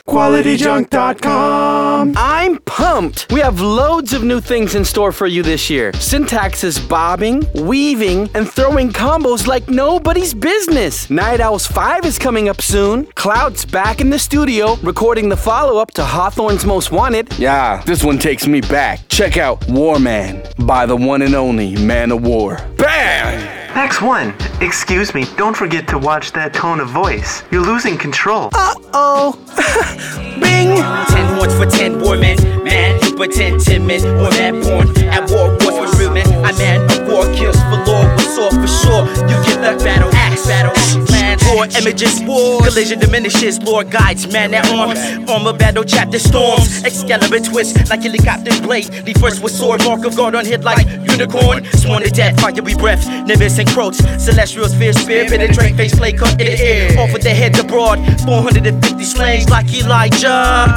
QualityJunk.com. 0.07 2.13
I'm 2.15 2.59
pumped. 2.59 3.31
We 3.31 3.41
have 3.41 3.59
loads 3.59 4.13
of 4.13 4.23
new 4.23 4.39
things 4.39 4.75
in 4.75 4.85
store 4.85 5.11
for 5.11 5.27
you 5.27 5.43
this 5.43 5.69
year. 5.69 5.91
Syntax 5.93 6.63
is 6.63 6.79
bobbing, 6.79 7.45
weaving, 7.55 8.29
and 8.33 8.49
throwing 8.49 8.91
combos 8.91 9.47
like 9.47 9.67
nobody's 9.67 10.33
business. 10.33 11.09
Night 11.09 11.41
Owls 11.41 11.67
5 11.67 12.05
is 12.05 12.17
coming 12.17 12.47
up 12.47 12.61
soon. 12.61 13.05
Cloud's 13.15 13.65
back 13.65 13.99
in 13.99 14.09
the 14.09 14.19
studio 14.19 14.75
recording 14.81 15.27
the 15.27 15.37
follow 15.37 15.77
up 15.77 15.91
to 15.91 16.05
Hawthorne's 16.05 16.65
Most 16.65 16.91
Wanted. 16.91 17.37
Yeah, 17.37 17.83
this 17.85 18.03
one 18.03 18.17
takes 18.17 18.47
me 18.47 18.61
back. 18.61 19.01
Check 19.09 19.37
out 19.37 19.67
War 19.69 19.99
Man 19.99 20.47
by 20.65 20.85
the 20.85 20.95
one 20.95 21.21
and 21.21 21.35
only 21.35 21.75
Man 21.75 22.11
of 22.11 22.25
War. 22.25 22.57
Bam! 22.77 23.55
X1, 23.77 24.61
excuse 24.61 25.13
me, 25.13 25.25
don't 25.35 25.55
forget 25.55 25.87
to 25.89 25.99
watch 25.99 26.31
that 26.31 26.51
tone 26.53 26.79
of 26.79 26.89
voice. 26.89 27.43
You're 27.51 27.61
losing 27.61 27.95
control. 27.95 28.49
Uh 28.53 28.73
oh. 28.97 29.37
Bing! 30.41 30.77
Ten 31.07 31.25
horns 31.35 31.53
for 31.55 31.65
ten 31.65 31.99
war 31.99 32.17
men. 32.17 32.37
Man, 32.63 32.99
you 33.03 33.15
pretend 33.15 33.61
timid. 33.61 34.03
War 34.03 34.29
man 34.31 34.61
born 34.61 34.87
at 35.07 35.29
war, 35.29 35.49
wars 35.61 35.79
with 35.81 35.99
real 35.99 36.13
men. 36.13 36.27
I 36.45 36.51
man 36.53 36.81
of 36.91 37.07
war 37.07 37.25
kills 37.33 37.57
for 37.69 37.79
law, 37.85 38.03
with 38.15 38.29
sword 38.33 38.53
for 38.53 38.67
sure. 38.67 39.03
You 39.29 39.37
get 39.45 39.57
the 39.61 39.83
battle 39.83 40.09
axe, 40.13 40.45
battle 40.45 40.73
plans, 41.05 41.43
war 41.45 41.65
images, 41.79 42.21
war. 42.23 42.61
Collision 42.61 42.99
diminishes, 42.99 43.61
Lord 43.61 43.91
guides, 43.91 44.31
man 44.31 44.53
at 44.53 44.69
arm. 44.69 44.97
Armor 45.29 45.57
battle 45.57 45.83
chapter 45.83 46.19
storms. 46.19 46.83
Excalibur 46.83 47.39
twist 47.39 47.89
like 47.89 48.03
helicopter 48.03 48.51
blade. 48.61 48.85
The 48.85 49.13
first 49.13 49.41
with 49.41 49.53
sword, 49.53 49.83
mark 49.83 50.05
of 50.05 50.15
God 50.15 50.35
on 50.35 50.45
hit 50.45 50.63
like 50.63 50.87
unicorn. 50.87 51.65
Sworn 51.73 52.03
to 52.03 52.09
death, 52.09 52.39
fiery 52.39 52.75
breath, 52.75 53.07
Nimbus 53.27 53.57
and 53.59 53.69
Croats. 53.69 53.99
Celestial 54.23 54.67
sphere, 54.69 54.93
spear, 54.93 55.25
penetrate, 55.25 55.75
face 55.75 55.95
play, 55.95 56.13
cut 56.13 56.31
in 56.41 56.47
the 56.47 56.59
air. 56.59 56.99
Off 56.99 57.13
with 57.13 57.23
the 57.23 57.33
head 57.33 57.57
abroad, 57.59 57.97
450 58.25 58.86
slayings 59.03 59.49
like 59.49 59.73
Elijah. 59.73 60.73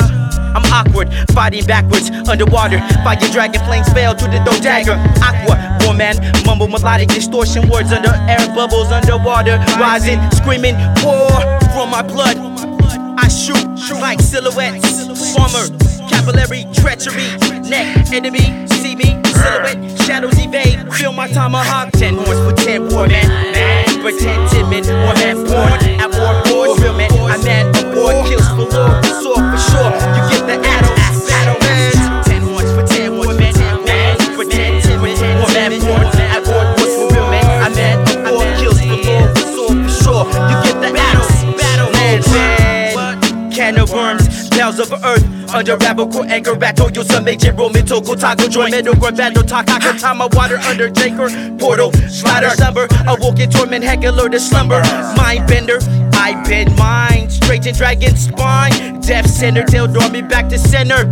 I'm 0.54 0.64
awkward, 0.72 1.12
fighting 1.32 1.64
backwards, 1.64 2.10
underwater. 2.28 2.80
Fire 3.04 3.16
dragon 3.30 3.62
flames 3.64 3.88
fell 3.92 4.14
to 4.14 4.24
the 4.24 4.42
dough 4.44 4.60
dagger. 4.60 4.98
Aqua, 5.22 5.78
war 5.84 5.94
man, 5.94 6.16
mumble 6.44 6.66
melodic 6.66 7.08
distortion 7.08 7.68
words 7.68 7.92
under 7.92 8.10
air 8.28 8.46
bubbles 8.54 8.90
underwater. 8.90 9.58
Rising, 9.78 10.18
screaming, 10.32 10.74
war 11.04 11.30
from 11.72 11.90
my 11.90 12.02
blood. 12.02 12.36
I 13.18 13.28
shoot 13.28 13.66
like 14.00 14.20
silhouettes. 14.20 15.06
Farmer, 15.34 15.66
capillary, 16.30 16.66
treachery, 16.74 17.26
neck, 17.68 18.12
enemy, 18.12 18.66
see 18.68 18.94
me, 18.94 19.20
silhouette, 19.24 20.00
shadows 20.02 20.38
evade. 20.38 20.92
Feel 20.94 21.12
my 21.12 21.28
tomahawk, 21.28 21.90
ten 21.92 22.14
horns 22.14 22.40
for 22.40 22.52
ten 22.64 22.88
war. 22.88 23.06
Man, 23.06 24.02
pretend 24.02 24.48
timid, 24.50 24.86
war 24.86 25.14
man 25.14 25.36
born 25.44 25.72
at 26.00 26.10
war, 26.14 26.42
war, 26.46 26.76
real 26.78 26.94
man. 26.94 27.10
I'm 27.12 27.42
man 27.44 27.66
of 27.76 27.96
war, 27.96 28.12
kills 28.28 28.48
for 28.48 28.68
lore, 28.70 29.02
sword 29.22 29.42
for 29.50 29.60
sure. 29.70 29.90
You 30.14 30.22
get 30.30 30.46
the 30.46 30.56
arrow, 30.62 30.94
battle 31.26 31.58
man. 31.60 32.24
Ten 32.24 32.42
horns 32.42 32.70
for 32.72 32.86
ten 32.86 33.16
war 33.16 33.34
man. 33.34 33.54
Man, 33.84 34.16
pretend 34.36 34.82
timid, 34.84 35.18
war 35.38 35.50
man 35.50 35.72
war, 35.82 36.12
for 36.78 37.14
real 37.14 37.30
man. 37.30 37.44
I'm 37.64 37.74
man 37.74 38.26
of 38.26 38.34
war, 38.34 38.44
kills 38.58 38.80
for 38.80 38.96
lore, 39.02 39.28
for 39.34 39.90
sure. 40.02 40.24
You 40.50 40.56
get 40.62 40.76
the 40.80 40.90
arrow, 40.94 41.56
battle 41.56 41.90
man. 41.92 42.00
Under 45.52 45.76
radical 45.76 46.22
anger, 46.24 46.54
battle, 46.54 46.90
you 46.92 47.02
some 47.02 47.24
major 47.24 47.52
Toko 47.52 48.14
Taco 48.14 48.48
join 48.48 48.70
middle 48.70 48.94
ground 48.94 49.16
battle, 49.16 49.42
talk, 49.42 49.66
can 49.66 49.98
time 49.98 50.18
my 50.18 50.28
water 50.32 50.58
under 50.58 50.88
Jaker, 50.88 51.58
portal, 51.58 51.92
slider, 52.08 52.50
slumber, 52.50 52.86
in 53.40 53.50
torment, 53.50 53.84
heckler 53.84 54.28
to 54.28 54.38
slumber, 54.38 54.80
mind 55.16 55.46
bender, 55.48 55.78
I 56.12 56.40
bend 56.46 56.76
mine, 56.76 57.30
straight 57.30 57.66
in 57.66 57.74
dragon 57.74 58.16
spine, 58.16 59.00
death 59.00 59.28
center, 59.28 59.64
tail 59.64 59.86
draw 59.86 60.08
me 60.08 60.22
back 60.22 60.48
to 60.50 60.58
center. 60.58 61.08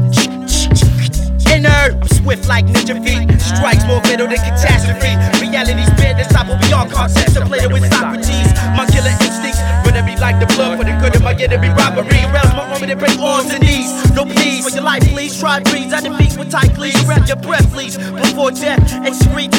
Inner, 1.49 1.97
I'm 1.97 2.09
swift 2.09 2.47
like 2.47 2.67
ninja 2.67 2.93
feet. 3.01 3.25
Strikes 3.41 3.83
more 3.89 4.03
fatal 4.03 4.29
than 4.29 4.37
catastrophe. 4.37 5.17
Reality's 5.41 5.89
bed 5.97 6.21
that's 6.21 6.29
top 6.29 6.47
of 6.47 6.61
beyond 6.61 6.93
concepts. 6.93 7.37
I 7.39 7.47
played 7.49 7.63
it 7.63 7.73
with 7.73 7.89
Socrates. 7.89 8.53
My 8.77 8.85
killer 8.85 9.17
instincts, 9.17 9.48
but 9.89 9.97
every 9.97 10.17
like 10.21 10.37
the 10.37 10.45
blood 10.53 10.77
for 10.77 10.85
good 10.85 11.17
of 11.17 11.23
my 11.23 11.33
enemy 11.33 11.73
robbery. 11.73 12.21
Rouse 12.29 12.53
my 12.53 12.69
arm 12.69 12.83
and 12.85 13.01
break 13.01 13.17
arms 13.19 13.49
and 13.49 13.65
knees. 13.65 13.89
No 14.13 14.29
please 14.29 14.69
for 14.69 14.75
your 14.77 14.85
life, 14.85 15.03
please. 15.09 15.41
Try 15.41 15.61
breeze. 15.61 15.93
I 15.95 16.01
defeat 16.05 16.37
with 16.37 16.51
tight 16.51 16.75
please. 16.75 16.93
Grab 17.09 17.27
your 17.27 17.41
breath, 17.41 17.65
please. 17.73 17.97
Before 17.97 18.51
death 18.51 18.85
excretes. 19.09 19.57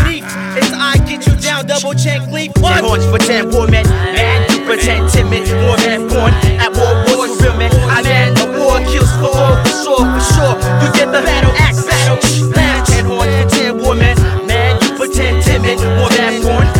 Relief 0.00 0.24
as 0.56 0.72
I 0.72 0.96
get 1.04 1.26
you 1.28 1.36
down, 1.36 1.66
double 1.66 1.92
check 1.92 2.24
leap. 2.32 2.54
Ten 2.54 2.82
horns 2.82 3.04
for 3.12 3.18
ten 3.18 3.50
war 3.52 3.68
men. 3.68 3.84
Man, 4.16 4.40
you 4.48 4.64
pretend 4.64 5.12
timid. 5.12 5.44
More 5.60 5.76
than 5.76 6.08
born 6.08 6.32
at 6.64 6.72
war 6.72 6.96
wars 7.04 7.36
for 7.36 7.52
real 7.52 7.56
men. 7.60 7.72
I 7.92 8.00
man, 8.02 8.32
a 8.40 8.46
war 8.56 8.80
kills 8.88 9.12
for 9.20 9.28
all, 9.36 9.56
for 9.60 9.74
sure, 9.84 10.04
for 10.16 10.24
sure. 10.32 10.54
You 10.80 10.88
get 10.96 11.12
the 11.12 11.20
battle 11.20 11.52
axe, 11.60 11.84
battle. 11.84 12.16
Battle, 12.56 12.86
ten 12.88 13.04
horns 13.04 13.34
for 13.36 13.48
ten 13.52 13.76
war 13.76 13.94
men. 13.94 14.16
Man, 14.48 14.80
you 14.80 14.96
pretend 14.96 15.44
timid. 15.44 15.76
More 16.00 16.08
than 16.08 16.40
born 16.40 16.77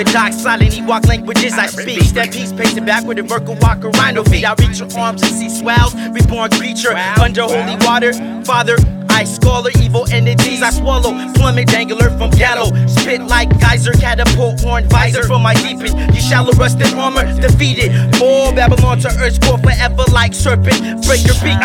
I'm 0.00 0.06
unorthodox, 0.06 0.42
silent 0.42 0.72
Ewok 0.72 1.06
languages 1.06 1.52
I 1.58 1.66
speak. 1.66 2.00
Step 2.02 2.32
piece, 2.32 2.52
pacing 2.54 2.86
backward 2.86 3.18
and 3.18 3.28
work 3.28 3.46
a 3.48 3.52
walk 3.52 3.84
around 3.84 4.14
no 4.14 4.24
feet. 4.24 4.46
I 4.46 4.54
reach 4.54 4.78
your 4.78 4.88
arms 4.98 5.22
and 5.22 5.30
see 5.30 5.50
swells, 5.50 5.94
reborn 5.94 6.50
creature 6.52 6.96
under 7.20 7.42
holy 7.42 7.76
water. 7.84 8.14
Father, 8.44 8.76
I 9.10 9.24
scholar 9.24 9.70
evil 9.78 10.06
entities 10.10 10.62
I 10.62 10.70
swallow. 10.70 11.12
Plummet 11.34 11.68
dangler 11.68 12.08
from 12.16 12.30
ghetto. 12.30 12.74
Spit 12.86 13.20
like 13.22 13.50
geyser, 13.60 13.92
catapult 13.92 14.60
horn 14.62 14.88
visor 14.88 15.24
from 15.24 15.42
my 15.42 15.52
deep 15.52 15.80
end. 15.80 16.14
You 16.14 16.22
shallow 16.22 16.52
rusted 16.52 16.94
armor, 16.94 17.26
defeated. 17.38 17.92
More 18.18 18.54
Babylon 18.54 19.00
to 19.00 19.08
earth's 19.20 19.38
core 19.38 19.58
forever 19.58 20.04
like 20.12 20.32
serpent. 20.32 20.80
Break 21.04 21.26
your 21.26 21.36
beacon, 21.44 21.60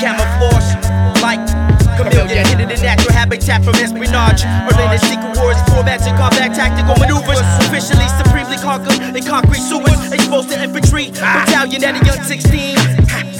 camouflage 0.00 1.22
like 1.22 1.65
chameleon. 1.96 2.44
Hidden 2.46 2.70
in 2.70 2.80
natural 2.80 3.12
habitat 3.12 3.64
from 3.64 3.74
espionage. 3.76 4.44
Orlando 4.68 5.00
secret 5.08 5.32
wars, 5.40 5.56
formats 5.72 6.06
and 6.06 6.16
combat 6.16 6.54
tactical 6.54 6.94
maneuvers. 7.00 7.40
Officially, 7.64 8.06
supremely 8.20 8.58
conquered 8.60 9.00
in 9.16 9.24
concrete 9.24 9.64
sewers. 9.64 9.98
Exposed 10.12 10.50
to 10.50 10.62
infantry, 10.62 11.10
battalion 11.10 11.82
at 11.84 11.96
a 11.96 12.04
young 12.04 12.22
16. 12.22 12.76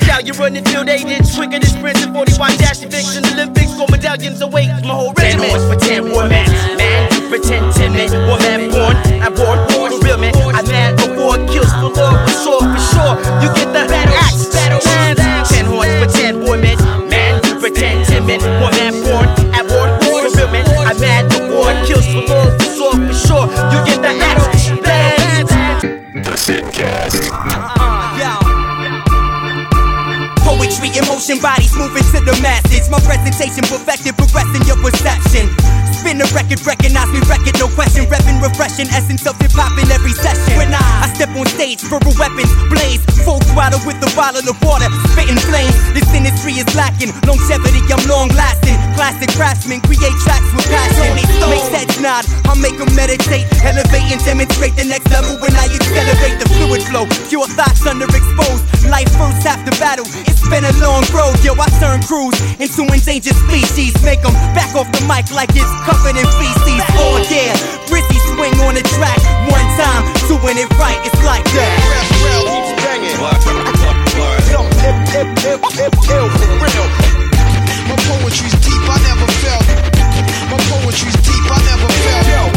Stallion 0.06 0.36
running 0.38 0.64
field 0.64 0.88
agents, 0.88 1.34
quicker 1.34 1.58
than 1.58 1.68
sprints 1.68 2.02
and 2.04 2.14
45 2.14 2.58
dash 2.58 2.82
eviction 2.82 3.26
Olympics, 3.34 3.74
gold 3.74 3.90
medallions 3.90 4.40
await 4.40 4.68
my 4.86 4.94
whole 4.94 5.12
regiment. 5.12 5.42
Ten 5.42 5.50
horns 5.50 5.66
pretend 5.66 6.12
war 6.12 6.28
man, 6.28 6.48
pretend 7.28 7.74
timid. 7.74 8.14
War 8.30 8.38
man 8.38 8.70
born, 8.70 8.96
I 9.20 9.28
born 9.34 9.58
for 9.68 9.90
real 10.06 10.18
man. 10.18 10.32
I 10.54 10.62
man 10.62 10.94
a 11.02 11.06
war 11.18 11.36
kills 11.50 11.72
for 11.74 11.90
Lord 11.90 12.16
for 12.22 12.36
sure, 12.38 12.62
for 12.62 12.82
sure. 12.94 13.14
You 13.42 13.50
get 13.58 13.74
the 13.74 13.82
axe, 14.14 14.46
battle. 14.54 14.80
Ten 15.44 15.66
horns 15.66 15.92
pretend 15.98 16.44
war 16.44 16.56
man, 16.56 16.78
emotion, 30.96 31.38
bodies 31.40 31.72
moving 31.76 32.04
to 32.12 32.18
the 32.24 32.34
masses. 32.40 32.88
My 32.88 33.00
presentation 33.04 33.64
perfected, 33.68 34.16
progressing 34.16 34.64
your 34.64 34.80
perception. 34.80 35.52
Spin 36.00 36.18
the 36.18 36.28
record, 36.32 36.60
recognize 36.64 37.08
me, 37.12 37.20
record, 37.28 37.56
no 37.60 37.68
question. 37.72 38.04
Reppin' 38.06 38.40
refreshing 38.40 38.88
essence 38.92 39.24
of 39.26 39.36
hip 39.40 39.52
hop 39.56 39.72
in 39.80 39.88
every 39.92 40.12
session. 40.12 40.56
When 40.56 40.72
I, 40.72 40.80
I 41.04 41.06
step 41.14 41.32
on 41.36 41.46
stage, 41.56 41.82
verbal 41.86 42.12
weapons 42.16 42.50
blaze. 42.68 43.02
Full 43.24 43.40
throttle 43.52 43.82
with 43.84 43.98
the 43.98 44.10
bottle 44.14 44.44
of 44.46 44.56
water, 44.62 44.86
spitting 45.12 45.40
flames. 45.50 45.74
This 45.92 46.06
industry 46.14 46.56
is 46.60 46.68
lacking 46.78 47.10
longevity, 47.26 47.82
I'm 47.90 48.02
long 48.06 48.30
lasting. 48.36 48.78
Classic 48.94 49.28
craftsmen 49.34 49.82
create 49.84 50.14
tracks 50.22 50.46
with 50.54 50.68
passion. 50.70 51.18
Make 51.50 51.66
heads 51.74 51.98
nod, 52.00 52.24
I 52.46 52.54
make 52.56 52.78
them 52.78 52.90
meditate. 52.94 53.44
Elevate 53.66 54.08
and 54.14 54.22
demonstrate 54.22 54.76
the 54.78 54.86
next 54.86 55.10
level 55.10 55.36
when 55.42 55.52
I 55.58 55.66
accelerate 55.66 56.38
the 56.38 56.48
fluid 56.54 56.82
flow. 56.86 57.04
Pure 57.28 57.50
thoughts 57.58 57.82
underexposed. 57.82 58.62
Life 58.86 59.10
first 59.18 59.42
after 59.42 59.74
battle. 59.82 60.06
It's 60.30 60.44
been 60.46 60.62
a 60.62 60.72
long 60.86 61.02
road, 61.10 61.34
yo. 61.42 61.52
I 61.58 61.66
turn 61.82 61.98
crews 62.06 62.38
into 62.62 62.86
endangered 62.86 63.34
species. 63.34 63.92
Make 64.06 64.22
them 64.22 64.32
back 64.54 64.70
off 64.78 64.86
the 64.94 65.02
mic 65.10 65.26
like 65.34 65.50
it's 65.52 65.74
covered 65.82 66.14
in 66.14 66.26
feces. 66.38 66.82
Oh 67.02 67.18
yeah, 67.26 67.52
Brizzy 67.90 68.18
swing 68.30 68.54
on 68.62 68.78
the 68.78 68.84
track 68.94 69.18
one 69.50 69.66
time, 69.74 70.06
doing 70.30 70.56
it 70.62 70.70
right. 70.78 70.98
It's 71.02 71.20
like 71.26 71.44
that. 71.58 71.74
My 77.86 77.96
poetry's 78.06 78.56
deep, 78.62 78.82
I 78.86 78.96
never 79.02 79.28
felt. 79.42 79.66
My 80.50 80.58
poetry's 80.70 81.18
deep, 81.26 81.46
I 81.50 81.58
never 81.66 81.88
felt. 81.90 82.55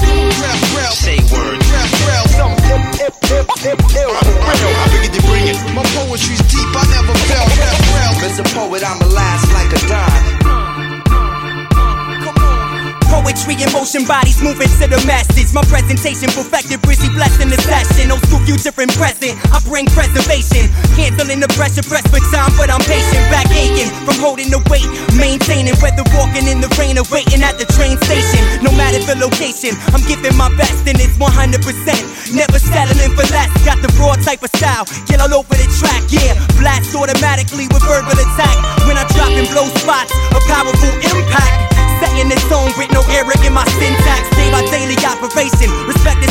My 16.10 16.18
perfected, 16.34 16.82
Brizzy 16.82 17.06
blessed 17.14 17.38
in 17.38 17.54
the 17.54 17.62
session. 17.70 18.10
Old 18.10 18.18
school, 18.26 18.42
future, 18.42 18.74
and 18.82 18.90
present. 18.98 19.38
I 19.54 19.62
bring 19.62 19.86
preservation. 19.94 20.66
Canceling 20.98 21.38
the 21.38 21.46
pressure, 21.54 21.86
press 21.86 22.02
for 22.10 22.18
time, 22.34 22.50
but 22.58 22.66
I'm 22.66 22.82
patient. 22.90 23.30
Back 23.30 23.46
aching 23.54 23.94
from 24.10 24.18
holding 24.18 24.50
the 24.50 24.58
weight. 24.74 24.90
Maintaining 25.14 25.78
whether 25.78 26.02
walking 26.18 26.50
in 26.50 26.66
the 26.66 26.70
rain, 26.82 26.98
or 26.98 27.06
waiting 27.14 27.46
at 27.46 27.62
the 27.62 27.70
train 27.78 27.94
station. 28.10 28.42
No 28.66 28.74
matter 28.74 28.98
the 29.06 29.22
location, 29.22 29.78
I'm 29.94 30.02
giving 30.10 30.34
my 30.34 30.50
best, 30.58 30.82
and 30.90 30.98
it's 30.98 31.14
100%. 31.22 31.62
Never 32.34 32.58
settling 32.58 33.14
for 33.14 33.30
less. 33.30 33.54
Got 33.62 33.78
the 33.86 33.94
raw 34.02 34.18
type 34.18 34.42
of 34.42 34.50
style. 34.58 34.90
Get 35.06 35.22
all 35.22 35.30
over 35.30 35.54
the 35.54 35.70
track, 35.78 36.10
yeah. 36.10 36.34
Blast 36.58 36.90
automatically 36.98 37.70
with 37.70 37.86
verbal 37.86 38.18
attack. 38.18 38.58
When 38.90 38.98
I 38.98 39.06
drop 39.14 39.30
and 39.30 39.46
blow 39.54 39.70
spots, 39.78 40.10
a 40.34 40.42
powerful 40.50 40.90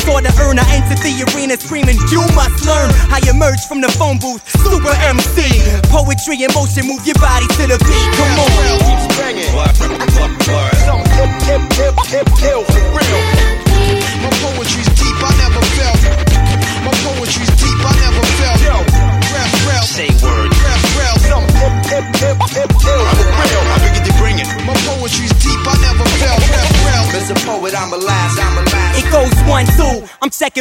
For 0.09 0.25
the 0.25 0.33
earner. 0.41 0.65
Enter 0.73 0.97
the 1.05 1.13
arena 1.37 1.61
screaming, 1.61 2.01
You 2.09 2.25
must 2.33 2.65
learn. 2.65 2.89
I 3.13 3.21
emerge 3.29 3.61
from 3.69 3.85
the 3.85 3.93
phone 4.01 4.17
booth. 4.17 4.41
Super 4.57 4.97
MC. 5.05 5.61
Poetry 5.93 6.41
in 6.41 6.49
motion. 6.57 6.89
Move 6.89 7.05
your 7.05 7.21
body 7.21 7.45
to 7.61 7.69
the 7.69 7.77
beat. 7.77 8.09
Come 8.17 8.38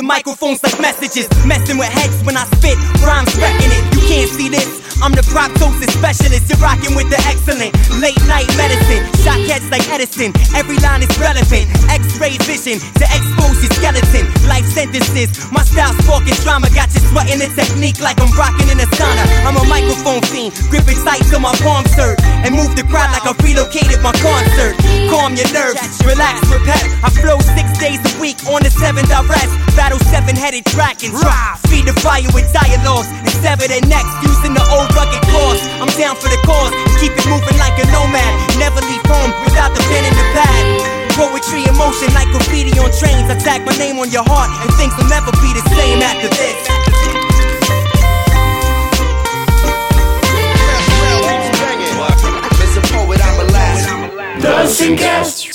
microphones 0.08 0.64
like 0.64 0.80
messages. 0.80 1.28
Messing 1.46 1.78
with 1.78 1.90
heads 1.90 2.24
when 2.24 2.38
I 2.38 2.46
spit. 2.58 2.78
Rhymes 3.04 3.36
wrecking 3.36 3.72
it. 3.72 3.84
You 3.94 4.02
can't 4.08 4.32
see 4.32 4.50
this. 4.50 4.68
I'm 5.04 5.12
the 5.12 5.22
proptosis 5.22 5.92
specialist. 5.92 6.50
You're 6.50 6.60
rocking 6.60 6.96
with 6.96 7.10
the 7.10 7.20
excellent. 7.28 7.76
Late 8.02 8.18
night 8.26 8.48
medicine. 8.58 9.07
Like 9.78 9.94
Edison. 9.94 10.34
Every 10.58 10.74
line 10.82 11.06
is 11.06 11.14
relevant. 11.22 11.70
X-ray 11.86 12.42
vision 12.50 12.82
to 12.98 13.06
expose 13.14 13.62
your 13.62 13.70
skeleton. 13.78 14.26
Life 14.50 14.66
sentences. 14.66 15.30
My 15.54 15.62
style 15.62 15.94
sparking 16.02 16.34
drama. 16.42 16.66
Got 16.74 16.90
you 16.98 17.02
sweating 17.14 17.38
the 17.38 17.46
technique 17.54 18.02
like 18.02 18.18
I'm 18.18 18.34
rocking 18.34 18.74
in 18.74 18.82
a 18.82 18.90
sauna. 18.98 19.22
I'm 19.46 19.54
a 19.54 19.62
microphone 19.70 20.26
fiend. 20.34 20.58
Gripping 20.74 20.98
tight 21.06 21.22
till 21.30 21.46
my 21.46 21.54
palms 21.62 21.94
hurt. 21.94 22.18
And 22.42 22.58
move 22.58 22.74
the 22.74 22.90
crowd 22.90 23.14
like 23.14 23.22
I 23.30 23.38
relocated 23.38 24.02
my 24.02 24.18
concert. 24.18 24.74
Calm 25.14 25.38
your 25.38 25.46
nerves. 25.54 25.78
Relax, 26.02 26.42
repet. 26.50 26.82
I 27.06 27.14
flow 27.14 27.38
six 27.54 27.70
days 27.78 28.02
a 28.02 28.14
week 28.18 28.42
on 28.50 28.66
the 28.66 28.74
seventh 28.74 29.14
I 29.14 29.22
rest. 29.30 29.54
Battle 29.78 30.02
seven-headed 30.10 30.66
dragons. 30.74 31.22
Feed 31.70 31.86
the 31.86 31.94
fire 32.02 32.26
with 32.34 32.50
dialogues 32.50 33.14
and 33.14 33.30
sever 33.46 33.70
their 33.70 33.86
necks 33.86 34.10
using 34.26 34.58
the 34.58 34.66
old 34.74 34.90
rugged 34.98 35.22
claws. 35.30 35.62
I'm 35.78 35.92
down 36.02 36.18
for 36.18 36.34
the 36.34 36.42
cause. 36.50 36.74
Keep 36.98 37.14
it 37.14 37.30
moving 37.30 37.62
like 37.62 37.78
a 37.78 37.86
nomad. 37.94 38.34
Never 39.38 39.46
leave 39.46 39.46
home 39.46 39.46
without 39.46 39.74
the 39.74 39.82
pen 39.84 40.06
and 40.06 40.18
the 40.18 40.28
pad. 40.34 40.66
Poetry 41.14 41.66
and 41.66 41.78
motion 41.78 42.14
like 42.14 42.28
graffiti 42.30 42.78
on 42.80 42.92
trains. 42.92 43.30
I 43.30 43.38
tag 43.38 43.66
my 43.66 43.76
name 43.78 44.00
on 44.00 44.10
your 44.12 44.24
heart, 44.26 44.50
and 44.62 44.74
things 44.76 44.94
will 44.98 45.10
never 45.10 45.32
be 45.42 45.54
the 45.54 45.64
same 45.74 46.02
after 46.02 46.28
this. 46.28 46.68
Mr. 52.58 52.82
Poet, 52.94 53.20
I'm 53.24 53.40
a 53.40 53.52
last. 53.52 54.42
Dancing 54.42 54.98
cast, 54.98 55.48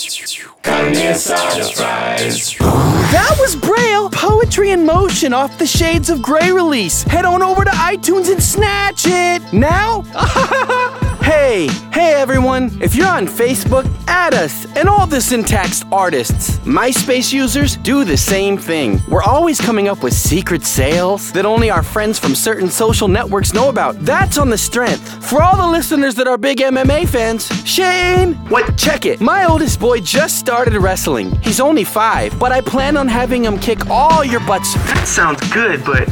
carne 0.62 0.95
surprise. 1.15 2.57
That 2.59 3.37
was 3.39 3.55
Braille 3.57 4.11
Poetry 4.11 4.71
in 4.71 4.85
Motion 4.85 5.33
off 5.33 5.59
the 5.59 5.67
Shades 5.67 6.11
of 6.11 6.21
Grey 6.21 6.51
release. 6.51 7.03
Head 7.05 7.25
on 7.25 7.43
over 7.43 7.65
to 7.65 7.71
iTunes 7.71 8.31
and 8.31 8.43
snatch 8.43 9.05
it 9.07 9.53
now. 9.53 10.03
hey, 11.23 11.69
hey 11.93 12.14
everyone. 12.14 12.71
If 12.81 12.95
you're 12.95 13.09
on 13.09 13.26
Facebook, 13.26 13.88
add 14.07 14.35
us 14.35 14.67
and 14.76 14.88
all 14.88 15.07
the 15.07 15.21
syntax 15.21 15.85
artists. 15.93 16.59
MySpace 16.61 17.33
users 17.33 17.76
do 17.76 18.05
the 18.05 18.17
same 18.17 18.57
thing. 18.59 19.00
We're 19.09 19.23
always 19.23 19.61
coming 19.61 19.88
up 19.88 20.02
with 20.02 20.14
secret 20.14 20.64
sales 20.64 21.33
that 21.33 21.47
only 21.47 21.71
our 21.71 21.83
friends 21.83 22.19
from 22.19 22.35
certain 22.35 22.69
social 22.69 23.09
networks 23.09 23.52
know 23.55 23.69
about. 23.69 23.99
That's 24.00 24.38
on 24.38 24.50
the 24.50 24.59
strength. 24.59 25.25
For 25.29 25.43
all 25.43 25.57
the 25.57 25.67
listeners 25.67 26.14
that 26.17 26.26
are 26.26 26.38
big 26.38 26.59
MMA 26.59 27.09
fans, 27.09 27.49
Shane, 27.67 28.35
what? 28.49 28.76
Check 28.76 29.07
it. 29.07 29.21
My 29.21 29.45
oldest 29.45 29.81
boy 29.81 30.00
just 30.00 30.38
started 30.38 30.75
wrestling. 30.75 31.37
He's 31.43 31.61
only 31.61 31.85
five, 31.85 32.37
but 32.38 32.52
I 32.52 32.61
plan 32.61 32.97
on 32.97 33.09
having 33.09 33.45
him 33.45 33.59
kick 33.59 33.88
all 33.88 34.25
your 34.25 34.41
butts. 34.41 34.75
That 34.75 35.07
sounds 35.07 35.41
good, 35.52 35.85
but 35.85 36.09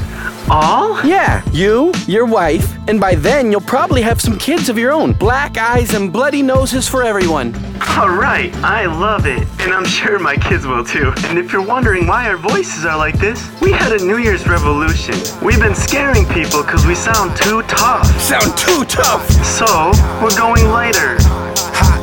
all? 0.50 1.00
Yeah, 1.06 1.42
you, 1.52 1.92
your 2.06 2.26
wife, 2.26 2.76
and 2.88 3.00
by 3.00 3.14
then 3.14 3.50
you'll 3.52 3.60
probably 3.60 4.02
have 4.02 4.20
some 4.20 4.36
kids 4.36 4.68
of 4.68 4.76
your 4.76 4.90
own. 4.92 5.12
Black 5.12 5.56
eyes 5.56 5.94
and 5.94 6.12
bloody 6.12 6.42
noses 6.42 6.88
for 6.88 7.02
everyone. 7.02 7.54
Alright, 7.96 8.54
I 8.56 8.86
love 8.86 9.26
it. 9.26 9.46
And 9.60 9.72
I'm 9.72 9.84
sure 9.84 10.18
my 10.18 10.36
kids 10.36 10.66
will 10.66 10.84
too. 10.84 11.12
And 11.26 11.38
if 11.38 11.52
you're 11.52 11.64
wondering 11.64 12.06
why 12.06 12.28
our 12.28 12.36
voices 12.36 12.84
are 12.84 12.98
like 12.98 13.18
this, 13.18 13.48
we 13.60 13.72
had 13.72 13.92
a 13.92 14.04
New 14.04 14.18
Year's 14.18 14.46
revolution. 14.46 15.14
We've 15.42 15.60
been 15.60 15.74
scaring 15.74 16.26
people 16.26 16.62
because 16.62 16.84
we 16.84 16.94
sound 16.94 17.36
too 17.36 17.62
tough. 17.62 18.06
Sound 18.20 18.58
too 18.58 18.84
tough! 18.84 19.28
So, 19.44 19.92
we're 20.20 20.36
going 20.36 20.66
lighter. 20.68 21.16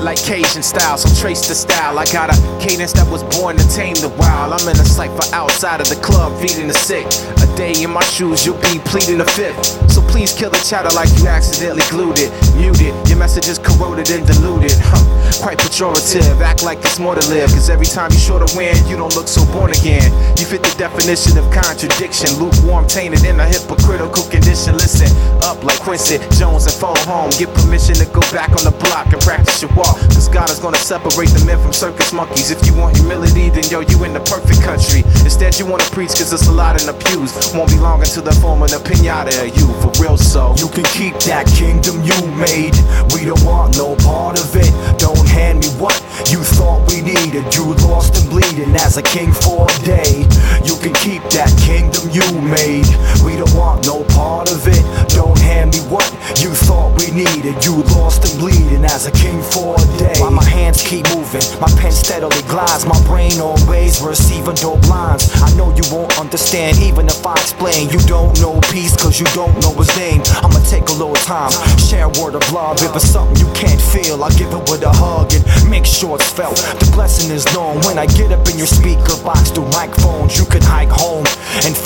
Like 0.07 0.23
Cajun 0.23 0.63
style, 0.63 0.97
so 0.97 1.11
trace 1.21 1.49
the 1.49 1.53
style. 1.53 1.99
I 1.99 2.05
got 2.05 2.31
a 2.31 2.37
cadence 2.63 2.93
that 2.93 3.11
was 3.11 3.27
born 3.35 3.57
to 3.57 3.67
tame 3.75 3.99
the 3.99 4.07
wild. 4.15 4.55
I'm 4.55 4.63
in 4.63 4.79
a 4.79 4.87
cipher 4.87 5.27
outside 5.35 5.81
of 5.81 5.89
the 5.89 5.99
club, 5.99 6.31
feeding 6.39 6.69
the 6.69 6.79
sick. 6.79 7.03
A 7.43 7.47
day 7.59 7.75
in 7.83 7.91
my 7.91 8.05
shoes, 8.15 8.45
you'll 8.45 8.55
be 8.71 8.79
pleading 8.87 9.17
the 9.17 9.27
fifth. 9.35 9.59
So 9.91 9.99
please 9.99 10.31
kill 10.31 10.49
the 10.49 10.63
chatter 10.63 10.87
like 10.95 11.11
you 11.19 11.27
accidentally 11.27 11.83
glued 11.91 12.23
it. 12.23 12.31
Muted, 12.55 12.95
your 13.09 13.19
message 13.19 13.51
is 13.51 13.59
corroded 13.59 14.07
and 14.07 14.23
diluted. 14.23 14.71
Huh. 14.79 15.03
Quite 15.43 15.59
pejorative, 15.59 16.39
act 16.39 16.63
like 16.63 16.79
it's 16.87 16.99
more 16.99 17.19
to 17.19 17.27
live. 17.27 17.51
Cause 17.51 17.69
every 17.69 17.85
time 17.85 18.07
you 18.15 18.17
show 18.17 18.39
the 18.39 18.47
wind, 18.55 18.79
you 18.87 18.95
don't 18.95 19.11
look 19.11 19.27
so 19.27 19.43
born 19.51 19.75
again. 19.75 20.07
You 20.39 20.47
fit 20.47 20.63
the 20.63 20.71
definition 20.79 21.35
of 21.35 21.51
contradiction. 21.51 22.31
Lukewarm, 22.39 22.87
tainted 22.87 23.27
in 23.27 23.41
a 23.41 23.45
hypocritical 23.45 24.23
condition. 24.31 24.79
Listen 24.79 25.11
up 25.43 25.59
like 25.67 25.83
Quincy 25.83 26.23
Jones 26.39 26.63
and 26.63 26.79
phone 26.79 26.95
home. 27.03 27.27
Get 27.35 27.51
permission 27.59 27.99
to 27.99 28.07
go 28.15 28.23
back 28.31 28.55
on 28.55 28.63
the 28.63 28.71
block 28.87 29.11
and 29.11 29.19
practice 29.19 29.59
your 29.59 29.75
walk. 29.75 29.96
Cause 30.13 30.27
God 30.27 30.49
is 30.49 30.59
gonna 30.59 30.77
separate 30.77 31.29
the 31.29 31.43
men 31.45 31.61
from 31.61 31.73
circus 31.73 32.13
monkeys. 32.13 32.51
If 32.51 32.65
you 32.65 32.73
want 32.73 32.97
humility, 32.97 33.49
then 33.49 33.63
yo, 33.69 33.81
you 33.81 34.03
in 34.03 34.13
the 34.13 34.21
perfect 34.21 34.61
country. 34.61 35.03
Instead, 35.23 35.57
you 35.59 35.65
wanna 35.65 35.87
preach 35.91 36.13
cause 36.17 36.29
there's 36.29 36.47
a 36.47 36.51
lot 36.51 36.79
in 36.79 36.87
the 36.87 36.93
pews. 36.93 37.31
Won't 37.53 37.69
be 37.69 37.79
long 37.79 38.01
until 38.01 38.23
they 38.23 38.35
form 38.41 38.63
an 38.63 38.69
pinata 38.69 39.33
of 39.41 39.55
you, 39.57 39.67
for 39.81 39.91
real 40.01 40.17
so. 40.17 40.55
You 40.57 40.69
can 40.69 40.85
keep 40.95 41.15
that 41.29 41.47
kingdom 41.47 42.03
you 42.03 42.17
made. 42.37 42.75
We 43.13 43.25
don't 43.25 43.41
want 43.43 43.77
no 43.77 43.95
part 44.03 44.39
of 44.39 44.49
it. 44.55 44.71
Don't 44.99 45.27
hand 45.27 45.59
me 45.59 45.69
what 45.81 45.95
you 46.29 46.43
thought 46.43 46.87
we 46.89 47.01
needed. 47.01 47.43
You 47.55 47.73
lost 47.87 48.17
and 48.17 48.29
bleeding 48.29 48.75
as 48.75 48.97
a 48.97 49.03
king 49.03 49.31
for 49.31 49.67
a 49.69 49.75
day. 49.85 50.27
You 50.63 50.75
can 50.77 50.93
keep 51.01 51.23
that 51.35 51.51
kingdom 51.61 52.09
you 52.11 52.25
made. 52.41 52.87
We 53.23 53.37
don't 53.37 53.53
want 53.55 53.85
no 53.85 54.03
part 54.15 54.51
of 54.51 54.67
it. 54.67 54.83
Don't 55.09 55.37
hand 55.39 55.73
me 55.73 55.79
what 55.87 56.07
you 56.41 56.51
thought 56.51 56.97
we 56.99 57.11
needed. 57.11 57.63
You 57.63 57.83
lost 57.95 58.25
and 58.29 58.39
bleeding 58.39 58.85
as 58.85 59.05
a 59.07 59.11
king 59.11 59.41
for 59.41 59.75
a. 59.75 59.76
While 60.19 60.31
my 60.31 60.43
hands 60.43 60.81
keep 60.81 61.05
moving, 61.15 61.45
my 61.61 61.69
pen 61.79 61.91
steadily 61.91 62.41
glides. 62.49 62.85
My 62.85 62.99
brain 63.05 63.39
always 63.39 64.01
receiving 64.01 64.55
dope 64.55 64.83
lines. 64.89 65.29
I 65.41 65.53
know 65.55 65.69
you 65.75 65.83
won't 65.91 66.17
understand 66.19 66.79
even 66.79 67.05
if 67.07 67.25
I 67.25 67.33
explain. 67.33 67.89
You 67.89 67.99
don't 68.09 68.33
know 68.41 68.59
peace 68.73 68.95
cause 68.97 69.19
you 69.19 69.27
don't 69.37 69.53
know 69.61 69.73
his 69.77 69.95
name. 69.95 70.21
I'ma 70.41 70.59
take 70.65 70.89
a 70.89 70.97
little 70.97 71.15
time, 71.21 71.51
share 71.77 72.09
a 72.09 72.13
word 72.19 72.35
of 72.35 72.43
love. 72.51 72.81
If 72.81 72.95
it's 72.95 73.05
something 73.05 73.37
you 73.37 73.51
can't 73.53 73.79
feel, 73.79 74.23
I'll 74.23 74.33
give 74.33 74.51
it 74.51 74.65
with 74.69 74.81
a 74.81 74.91
hug 74.91 75.33
and 75.33 75.45
make 75.69 75.85
sure 75.85 76.15
it's 76.15 76.29
felt. 76.29 76.57
The 76.81 76.89
blessing 76.93 77.29
is 77.31 77.45
known 77.53 77.77
when 77.85 77.99
I 77.99 78.07
get 78.07 78.31
up 78.31 78.49
in 78.49 78.57
your 78.57 78.67
speaker 78.67 79.15
box 79.23 79.51
through 79.51 79.69
microphones. 79.69 80.37
You 80.37 80.45
can 80.45 80.63
hike 80.63 80.89
home 80.89 81.25
and 81.61 81.76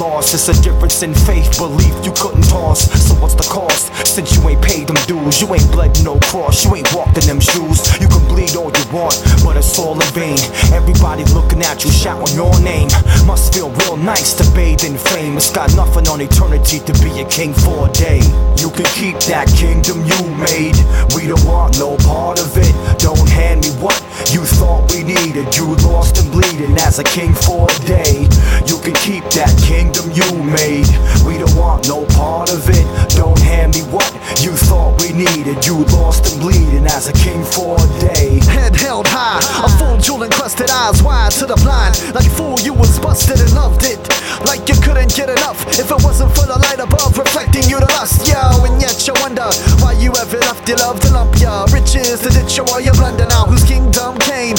lost. 0.00 0.32
It's 0.34 0.48
a 0.48 0.62
difference 0.62 1.02
in 1.02 1.12
faith, 1.12 1.58
belief 1.58 1.94
you 2.04 2.12
couldn't 2.16 2.48
toss. 2.48 2.88
So 3.06 3.14
what's 3.20 3.34
the 3.34 3.44
cost? 3.44 3.92
Since 4.06 4.36
you 4.36 4.48
ain't 4.48 4.62
paid 4.62 4.86
them 4.88 4.96
dues, 5.06 5.40
you 5.40 5.52
ain't 5.54 5.70
bled 5.70 5.92
no 6.04 6.18
cross, 6.20 6.64
you 6.64 6.74
ain't 6.74 6.92
walked 6.94 7.18
in 7.18 7.26
them 7.26 7.40
shoes. 7.40 7.84
You 8.00 8.08
can 8.08 8.24
bleed 8.28 8.56
all 8.56 8.72
you 8.72 8.86
want, 8.92 9.16
but 9.44 9.56
it's 9.56 9.78
all 9.78 9.94
in 9.94 10.08
vain. 10.12 10.38
Everybody 10.72 11.24
looking 11.34 11.62
at 11.62 11.84
you, 11.84 11.90
shouting 11.90 12.34
your 12.34 12.52
name. 12.60 12.88
Must 13.26 13.52
feel 13.52 13.70
real 13.70 13.96
nice 13.96 14.34
to 14.34 14.44
bathe 14.54 14.84
in 14.84 14.96
fame. 14.96 15.36
It's 15.36 15.50
got 15.50 15.74
nothing 15.76 16.08
on 16.08 16.20
eternity 16.20 16.80
to 16.80 16.92
be 17.04 17.20
a 17.20 17.26
king 17.28 17.52
for 17.52 17.88
a 17.88 17.92
day. 17.92 18.20
You 18.56 18.70
can 18.70 18.86
keep 18.96 19.18
that 19.28 19.48
kingdom 19.52 20.04
you 20.06 20.20
made. 20.40 20.76
We 21.14 21.28
don't 21.28 21.44
want 21.44 21.78
no 21.78 21.96
part 22.08 22.40
of 22.40 22.56
it. 22.56 22.72
Don't 22.98 23.28
hand 23.28 23.64
me 23.64 23.70
what 23.82 24.00
you 24.32 24.44
thought 24.44 24.90
we 24.92 25.04
needed. 25.04 25.54
You 25.56 25.76
lost 25.86 26.18
and 26.18 26.30
bleeding 26.32 26.76
as 26.78 26.98
a 26.98 27.04
king 27.04 27.32
for 27.34 27.68
a 27.68 27.78
day. 27.86 28.28
You 28.66 28.78
can 28.80 28.94
keep 29.04 29.24
that 29.36 29.52
kingdom 29.66 30.06
you 30.14 30.30
made. 30.46 30.86
We 31.26 31.42
don't 31.42 31.54
want 31.58 31.88
no 31.88 32.06
part 32.14 32.54
of 32.54 32.62
it. 32.70 32.86
Don't 33.18 33.38
hand 33.42 33.74
me 33.74 33.82
what 33.90 34.06
you 34.38 34.54
thought 34.54 35.02
we 35.02 35.10
needed. 35.10 35.66
You 35.66 35.82
lost 35.90 36.30
and 36.30 36.40
bleeding 36.40 36.86
as 36.86 37.08
a 37.08 37.12
king 37.12 37.42
for 37.42 37.74
a 37.74 37.86
day. 37.98 38.38
Head 38.46 38.76
held 38.76 39.06
high, 39.08 39.42
a 39.66 39.68
full 39.76 39.98
jewel 39.98 40.22
encrusted 40.22 40.70
eyes 40.70 41.02
wide 41.02 41.32
to 41.42 41.46
the 41.46 41.56
blind. 41.56 41.98
Like 42.14 42.30
fool, 42.30 42.54
you 42.62 42.72
was 42.72 42.98
busted 43.00 43.40
and 43.40 43.52
loved 43.54 43.82
it. 43.82 43.98
Like 44.46 44.68
you 44.68 44.78
couldn't 44.78 45.10
get 45.16 45.28
enough 45.28 45.58
if 45.74 45.90
it 45.90 46.00
wasn't 46.06 46.30
for 46.36 46.46
the 46.46 46.58
light 46.70 46.78
above 46.78 47.18
reflecting 47.18 47.66
you 47.66 47.80
to 47.82 47.88
lust, 47.98 48.28
yo. 48.28 48.38
And 48.62 48.80
yet 48.80 49.02
you 49.06 49.14
wonder 49.18 49.50
why 49.82 49.98
you 49.98 50.14
ever 50.14 50.38
left 50.46 50.68
your 50.68 50.78
love 50.78 51.00
to 51.00 51.10
lump 51.10 51.34
ya. 51.40 51.66
Riches 51.74 52.22
to 52.22 52.30
ditch 52.30 52.56
you 52.56 52.64
while 52.70 52.80
you 52.80 52.92
blunder 52.92 53.26
now. 53.26 53.46
Whose 53.46 53.64
kingdom 53.64 54.14
came 54.22 54.54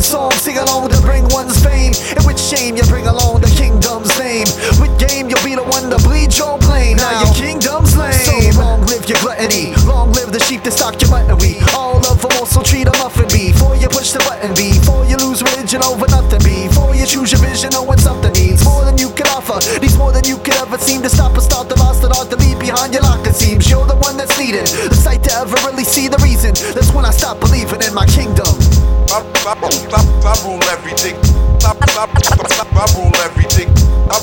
to 0.00 0.38
sing 0.38 0.56
along 0.56 0.88
to 0.88 1.00
bring 1.02 1.28
one's 1.28 1.60
fame. 1.62 1.92
And 2.16 2.24
with 2.24 2.40
shame 2.40 2.76
you 2.76 2.84
bring 2.84 3.06
along 3.06 3.40
the 3.40 3.52
kingdom's 3.52 4.08
name. 4.18 4.48
With 4.80 4.92
game 4.96 5.28
you'll 5.28 5.44
be 5.44 5.54
the 5.54 5.64
one 5.64 5.90
to 5.90 5.98
bleed 6.00 6.32
your 6.36 6.58
blame. 6.58 6.96
Now 6.96 7.20
your 7.20 7.34
kingdom's 7.34 7.96
lame. 7.96 8.16
So 8.24 8.60
long 8.60 8.80
live 8.86 9.04
your 9.08 9.20
gluttony, 9.20 9.76
long 9.84 10.12
live 10.12 10.32
the 10.32 10.40
sheep 10.40 10.62
that 10.64 10.72
stock 10.72 11.00
your 11.00 11.10
mutton. 11.10 11.36
We 11.38 11.60
all 11.76 12.00
of 12.00 12.20
them 12.22 12.32
also 12.40 12.62
treat 12.62 12.88
a 12.88 12.94
muffin 12.96 13.28
before 13.28 13.76
you 13.76 13.88
push 13.88 14.12
the 14.12 14.20
button. 14.24 14.54
Before 14.54 15.04
you 15.04 15.16
lose 15.20 15.42
religion 15.42 15.84
over 15.84 16.08
nothing. 16.08 16.40
Before 16.40 16.94
you 16.94 17.04
choose 17.04 17.32
your 17.32 17.42
vision 17.44 17.74
on 17.74 17.86
what 17.86 18.00
something 18.00 18.32
needs 18.32 18.64
more 18.64 18.84
than 18.84 18.96
you 18.96 19.10
can 19.12 19.28
offer. 19.28 19.60
Needs 19.80 19.96
more 19.96 20.12
than 20.12 20.24
you 20.24 20.38
could 20.38 20.56
ever 20.56 20.78
seem 20.78 21.02
to 21.02 21.10
stop 21.10 21.36
or 21.36 21.44
start 21.44 21.68
the 21.68 21.76
lost 21.76 22.04
and 22.04 22.12
hard 22.12 22.30
to 22.30 22.36
leave 22.36 22.58
behind 22.58 22.92
your 22.94 23.02
lock. 23.02 23.26
It 23.26 23.34
seems 23.34 23.68
you're 23.68 23.86
the 23.86 23.96
one 24.00 24.16
that's 24.16 24.36
needed. 24.38 24.64
The 24.64 24.96
sight 24.96 25.22
to 25.24 25.32
ever 25.44 25.56
really 25.68 25.84
see 25.84 26.08
the 26.08 26.18
reason. 26.24 26.54
That's 26.74 26.92
when 26.92 27.04
I 27.04 27.10
stop 27.10 27.40
believing 27.40 27.82
in 27.82 27.92
my 27.92 28.06
kingdom. 28.06 28.59
I, 29.20 30.32
rule 30.44 30.64
everything. 30.70 31.16
I, 31.62 31.76
rule 32.96 33.16
everything. 33.20 33.68
I, 34.08 34.19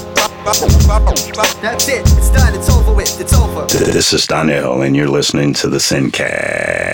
That's 0.48 1.90
it. 1.90 2.00
It's 2.18 2.30
done. 2.30 2.56
It's 2.56 2.70
over 2.70 2.94
with. 2.94 3.20
It's 3.20 3.34
over. 3.34 3.66
This 3.66 4.14
is 4.14 4.26
Daniel, 4.26 4.82
and 4.82 4.96
you're 4.96 5.10
listening 5.10 5.54
to 5.56 5.68
the 5.68 5.78
Sincast. 5.78 6.88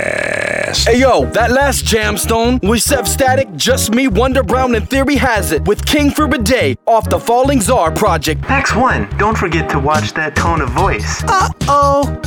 Hey 0.88 1.00
yo, 1.00 1.26
that 1.28 1.52
last 1.52 1.86
jamstone 1.86 2.60
was 2.68 2.84
Sev 2.84 3.06
Statik, 3.06 3.56
Just 3.56 3.94
Me, 3.94 4.08
Wonder 4.08 4.42
Brown, 4.42 4.74
and 4.74 4.90
Theory 4.90 5.16
Hazit 5.16 5.68
with 5.68 5.86
King 5.86 6.10
for 6.10 6.26
a 6.26 6.38
Day 6.40 6.76
off 6.88 7.08
the 7.10 7.20
Falling 7.20 7.62
Czar 7.62 7.92
project. 7.92 8.42
X1, 8.42 9.20
don't 9.20 9.38
forget 9.38 9.70
to 9.70 9.80
watch 9.80 10.14
that 10.14 10.36
tone 10.36 10.62
of 10.62 10.70
voice. 10.70 11.24
Uh 11.28 11.50
oh. 11.68 12.20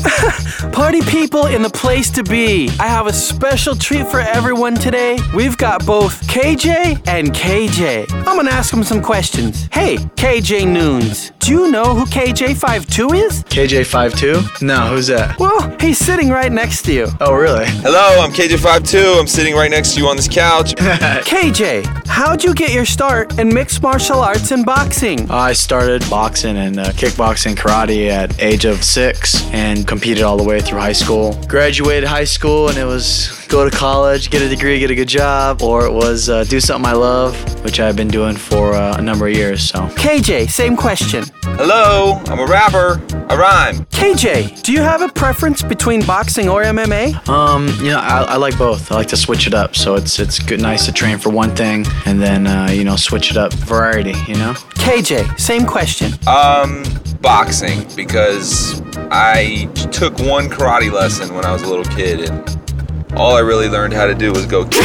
Party 0.73 1.01
people 1.03 1.47
in 1.47 1.63
the 1.63 1.71
place 1.71 2.09
to 2.11 2.23
be. 2.23 2.69
I 2.79 2.87
have 2.87 3.09
a 3.09 3.13
special 3.13 3.75
treat 3.75 4.07
for 4.07 4.21
everyone 4.21 4.77
today. 4.77 5.19
We've 5.35 5.57
got 5.57 5.85
both 5.85 6.27
KJ 6.29 7.09
and 7.09 7.33
KJ. 7.33 8.13
I'm 8.13 8.37
gonna 8.37 8.51
ask 8.51 8.71
them 8.71 8.85
some 8.85 9.03
questions. 9.03 9.69
Hey, 9.73 9.97
KJ 10.17 10.69
Noons, 10.69 11.16
End 11.17 11.36
do 11.47 11.53
you 11.53 11.71
know 11.71 11.95
who 11.95 12.05
KJ52 12.07 13.25
is? 13.25 13.45
KJ52? 13.45 14.63
No, 14.63 14.89
who's 14.89 15.07
that? 15.07 15.39
Well, 15.39 15.77
he's 15.79 15.97
sitting 15.97 16.29
right 16.29 16.51
next 16.51 16.83
to 16.87 16.93
you. 16.93 17.07
Oh, 17.21 17.35
really? 17.35 17.67
Hello, 17.67 18.21
I'm 18.21 18.33
KJ52. 18.33 19.21
I'm 19.21 19.29
sitting 19.29 19.55
right 19.55 19.71
next 19.71 19.95
to 19.95 20.01
you 20.01 20.09
on 20.09 20.17
this 20.17 20.27
couch. 20.27 20.75
KJ, 20.75 22.07
how'd 22.09 22.43
you 22.43 22.53
get 22.53 22.73
your 22.73 22.85
start 22.85 23.39
in 23.39 23.55
mixed 23.55 23.81
martial 23.81 24.19
arts 24.19 24.51
and 24.51 24.67
boxing? 24.67 25.31
I 25.31 25.53
started 25.53 26.03
boxing 26.11 26.57
and 26.57 26.81
uh, 26.81 26.87
kickboxing 26.87 27.55
karate 27.55 28.09
at 28.09 28.43
age 28.43 28.65
of 28.65 28.83
six 28.83 29.49
and 29.53 29.87
competed 29.87 30.25
all 30.25 30.37
the 30.37 30.43
way 30.43 30.61
through 30.61 30.81
high 30.81 30.93
school. 30.93 31.41
Graduated 31.47 32.09
high 32.09 32.25
school 32.25 32.71
and 32.71 32.77
it 32.77 32.87
was 32.87 33.47
go 33.47 33.69
to 33.69 33.77
college, 33.77 34.31
get 34.31 34.43
a 34.43 34.49
degree, 34.49 34.81
get 34.81 34.91
a 34.91 34.97
good 34.97 35.09
job, 35.09 35.63
or 35.63 35.87
it 35.87 35.93
was 35.93 36.29
uh, 36.29 36.43
do 36.43 36.59
something 36.59 36.91
I 36.91 36.95
love, 36.95 37.37
which 37.63 37.79
I've 37.79 37.95
been 37.95 38.09
doing 38.09 38.35
for 38.35 38.73
uh, 38.73 38.97
a 38.99 39.03
number 39.03 39.29
of 39.29 39.35
years. 39.35 39.63
So 39.63 39.87
KJ, 39.91 40.51
same 40.51 40.77
question. 40.77 41.23
Hello, 41.45 42.21
I'm 42.27 42.39
a 42.39 42.47
rapper. 42.47 43.01
I 43.29 43.37
rhyme. 43.37 43.85
KJ, 43.87 44.63
do 44.63 44.73
you 44.73 44.81
have 44.81 45.01
a 45.03 45.09
preference 45.09 45.63
between 45.63 46.05
boxing 46.05 46.49
or 46.49 46.63
MMA? 46.63 47.29
Um, 47.29 47.69
you 47.79 47.91
know, 47.91 47.99
I, 47.99 48.23
I 48.23 48.37
like 48.37 48.57
both. 48.59 48.91
I 48.93 48.97
like 48.97 49.09
to 49.09 49.17
switch 49.17 49.47
it 49.47 49.55
up. 49.55 49.75
So 49.75 49.95
it's 49.95 50.19
it's 50.19 50.39
good, 50.39 50.61
nice 50.61 50.87
to 50.87 50.93
train 50.93 51.19
for 51.19 51.31
one 51.31 51.55
thing 51.55 51.87
and 52.05 52.21
then 52.21 52.47
uh, 52.47 52.69
you 52.71 52.85
know 52.85 52.97
switch 52.97 53.31
it 53.31 53.37
up, 53.37 53.53
variety. 53.53 54.15
You 54.29 54.35
know. 54.39 54.53
KJ, 54.75 55.39
same 55.39 55.65
question. 55.67 56.13
Um, 56.27 56.85
boxing 57.21 57.87
because 57.97 58.81
I 59.11 59.67
took 59.93 60.19
one 60.19 60.49
karate 60.49 60.93
lesson 60.93 61.35
when 61.35 61.45
I 61.45 61.53
was 61.53 61.63
a 61.63 61.69
little 61.69 61.85
kid 61.97 62.29
and 62.29 63.13
all 63.17 63.35
I 63.35 63.41
really 63.41 63.69
learned 63.69 63.95
how 63.95 64.07
to 64.07 64.15
do 64.15 64.31
was 64.33 64.47
go 64.47 64.65
kick. 64.65 64.83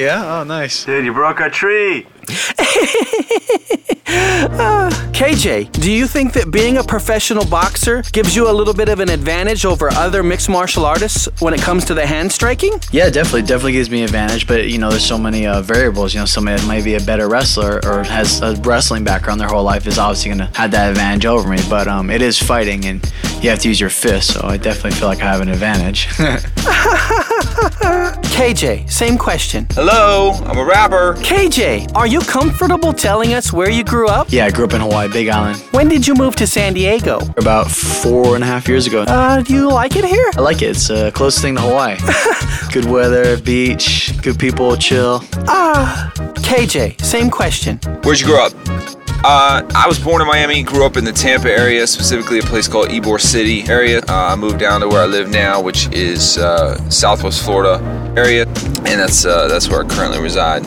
Yeah. 0.00 0.40
Oh, 0.40 0.44
nice. 0.44 0.86
Dude, 0.86 1.04
you 1.04 1.12
broke 1.12 1.42
our 1.42 1.50
tree. 1.50 2.06
Uh, 4.12 4.90
KJ, 5.12 5.70
do 5.70 5.92
you 5.92 6.06
think 6.06 6.32
that 6.32 6.50
being 6.50 6.78
a 6.78 6.82
professional 6.82 7.44
boxer 7.44 8.02
gives 8.10 8.34
you 8.34 8.50
a 8.50 8.52
little 8.52 8.74
bit 8.74 8.88
of 8.88 8.98
an 8.98 9.08
advantage 9.08 9.64
over 9.64 9.88
other 9.92 10.22
mixed 10.24 10.48
martial 10.48 10.84
artists 10.84 11.28
when 11.40 11.54
it 11.54 11.60
comes 11.60 11.84
to 11.84 11.94
the 11.94 12.04
hand 12.04 12.32
striking? 12.32 12.72
Yeah, 12.90 13.08
definitely, 13.08 13.42
definitely 13.42 13.72
gives 13.72 13.88
me 13.88 13.98
an 13.98 14.04
advantage. 14.04 14.48
But 14.48 14.68
you 14.68 14.78
know, 14.78 14.90
there's 14.90 15.04
so 15.04 15.16
many 15.16 15.46
uh, 15.46 15.62
variables. 15.62 16.12
You 16.12 16.20
know, 16.20 16.26
somebody 16.26 16.60
that 16.60 16.66
might 16.66 16.84
be 16.84 16.96
a 16.96 17.00
better 17.00 17.28
wrestler 17.28 17.80
or 17.84 18.02
has 18.02 18.40
a 18.40 18.56
wrestling 18.56 19.04
background 19.04 19.40
their 19.40 19.48
whole 19.48 19.62
life 19.62 19.86
is 19.86 19.98
obviously 19.98 20.32
gonna 20.32 20.50
have 20.54 20.72
that 20.72 20.90
advantage 20.90 21.26
over 21.26 21.48
me. 21.48 21.58
But 21.68 21.86
um, 21.86 22.10
it 22.10 22.20
is 22.20 22.36
fighting, 22.36 22.84
and 22.86 23.12
you 23.40 23.50
have 23.50 23.60
to 23.60 23.68
use 23.68 23.78
your 23.78 23.90
fists. 23.90 24.34
So 24.34 24.40
I 24.42 24.56
definitely 24.56 24.98
feel 24.98 25.08
like 25.08 25.20
I 25.20 25.30
have 25.30 25.40
an 25.40 25.48
advantage. 25.48 26.08
KJ, 27.40 28.90
same 28.90 29.16
question. 29.18 29.66
Hello, 29.72 30.32
I'm 30.44 30.58
a 30.58 30.64
rapper. 30.64 31.14
KJ, 31.14 31.94
are 31.94 32.06
you 32.06 32.20
comfortable 32.20 32.92
telling 32.92 33.34
us 33.34 33.52
where 33.52 33.70
you 33.70 33.84
grew 33.84 34.08
up? 34.08 34.28
yeah, 34.30 34.46
I 34.46 34.50
grew 34.50 34.64
up 34.64 34.72
in 34.72 34.80
Hawaii, 34.80 35.08
Big 35.08 35.28
Island, 35.28 35.58
When 35.72 35.88
did 35.88 36.06
you 36.06 36.14
move 36.14 36.36
to 36.36 36.46
San 36.46 36.74
Diego? 36.74 37.18
about 37.36 37.70
four 37.70 38.34
and 38.34 38.44
a 38.44 38.46
half 38.46 38.68
years 38.68 38.86
ago. 38.86 39.02
Uh, 39.02 39.42
do 39.42 39.54
you 39.54 39.68
like 39.70 39.96
it 39.96 40.04
here? 40.04 40.30
I 40.36 40.40
like 40.40 40.62
it. 40.62 40.70
It's 40.70 40.88
the 40.88 41.10
closest 41.14 41.42
thing 41.42 41.56
to 41.56 41.62
Hawaii. 41.62 41.96
good 42.72 42.84
weather, 42.84 43.38
beach, 43.40 44.12
good 44.22 44.38
people, 44.38 44.76
chill. 44.76 45.22
Ah, 45.48 46.12
KJ, 46.36 47.00
same 47.02 47.30
question. 47.30 47.78
Where'd 48.04 48.20
you 48.20 48.26
grow 48.26 48.46
up? 48.46 48.99
Uh, 49.22 49.62
I 49.74 49.86
was 49.86 49.98
born 49.98 50.22
in 50.22 50.28
Miami, 50.28 50.62
grew 50.62 50.86
up 50.86 50.96
in 50.96 51.04
the 51.04 51.12
Tampa 51.12 51.50
area, 51.50 51.86
specifically 51.86 52.38
a 52.38 52.42
place 52.42 52.66
called 52.66 52.88
Ybor 52.88 53.20
City 53.20 53.68
area. 53.68 53.98
Uh, 54.08 54.32
I 54.32 54.36
moved 54.36 54.58
down 54.58 54.80
to 54.80 54.88
where 54.88 55.02
I 55.02 55.06
live 55.06 55.30
now, 55.30 55.60
which 55.60 55.88
is 55.92 56.38
uh, 56.38 56.88
Southwest 56.88 57.44
Florida 57.44 57.82
area, 58.16 58.46
and 58.46 58.98
that's 59.00 59.26
uh, 59.26 59.46
that's 59.48 59.68
where 59.68 59.84
I 59.84 59.88
currently 59.88 60.20
reside. 60.20 60.64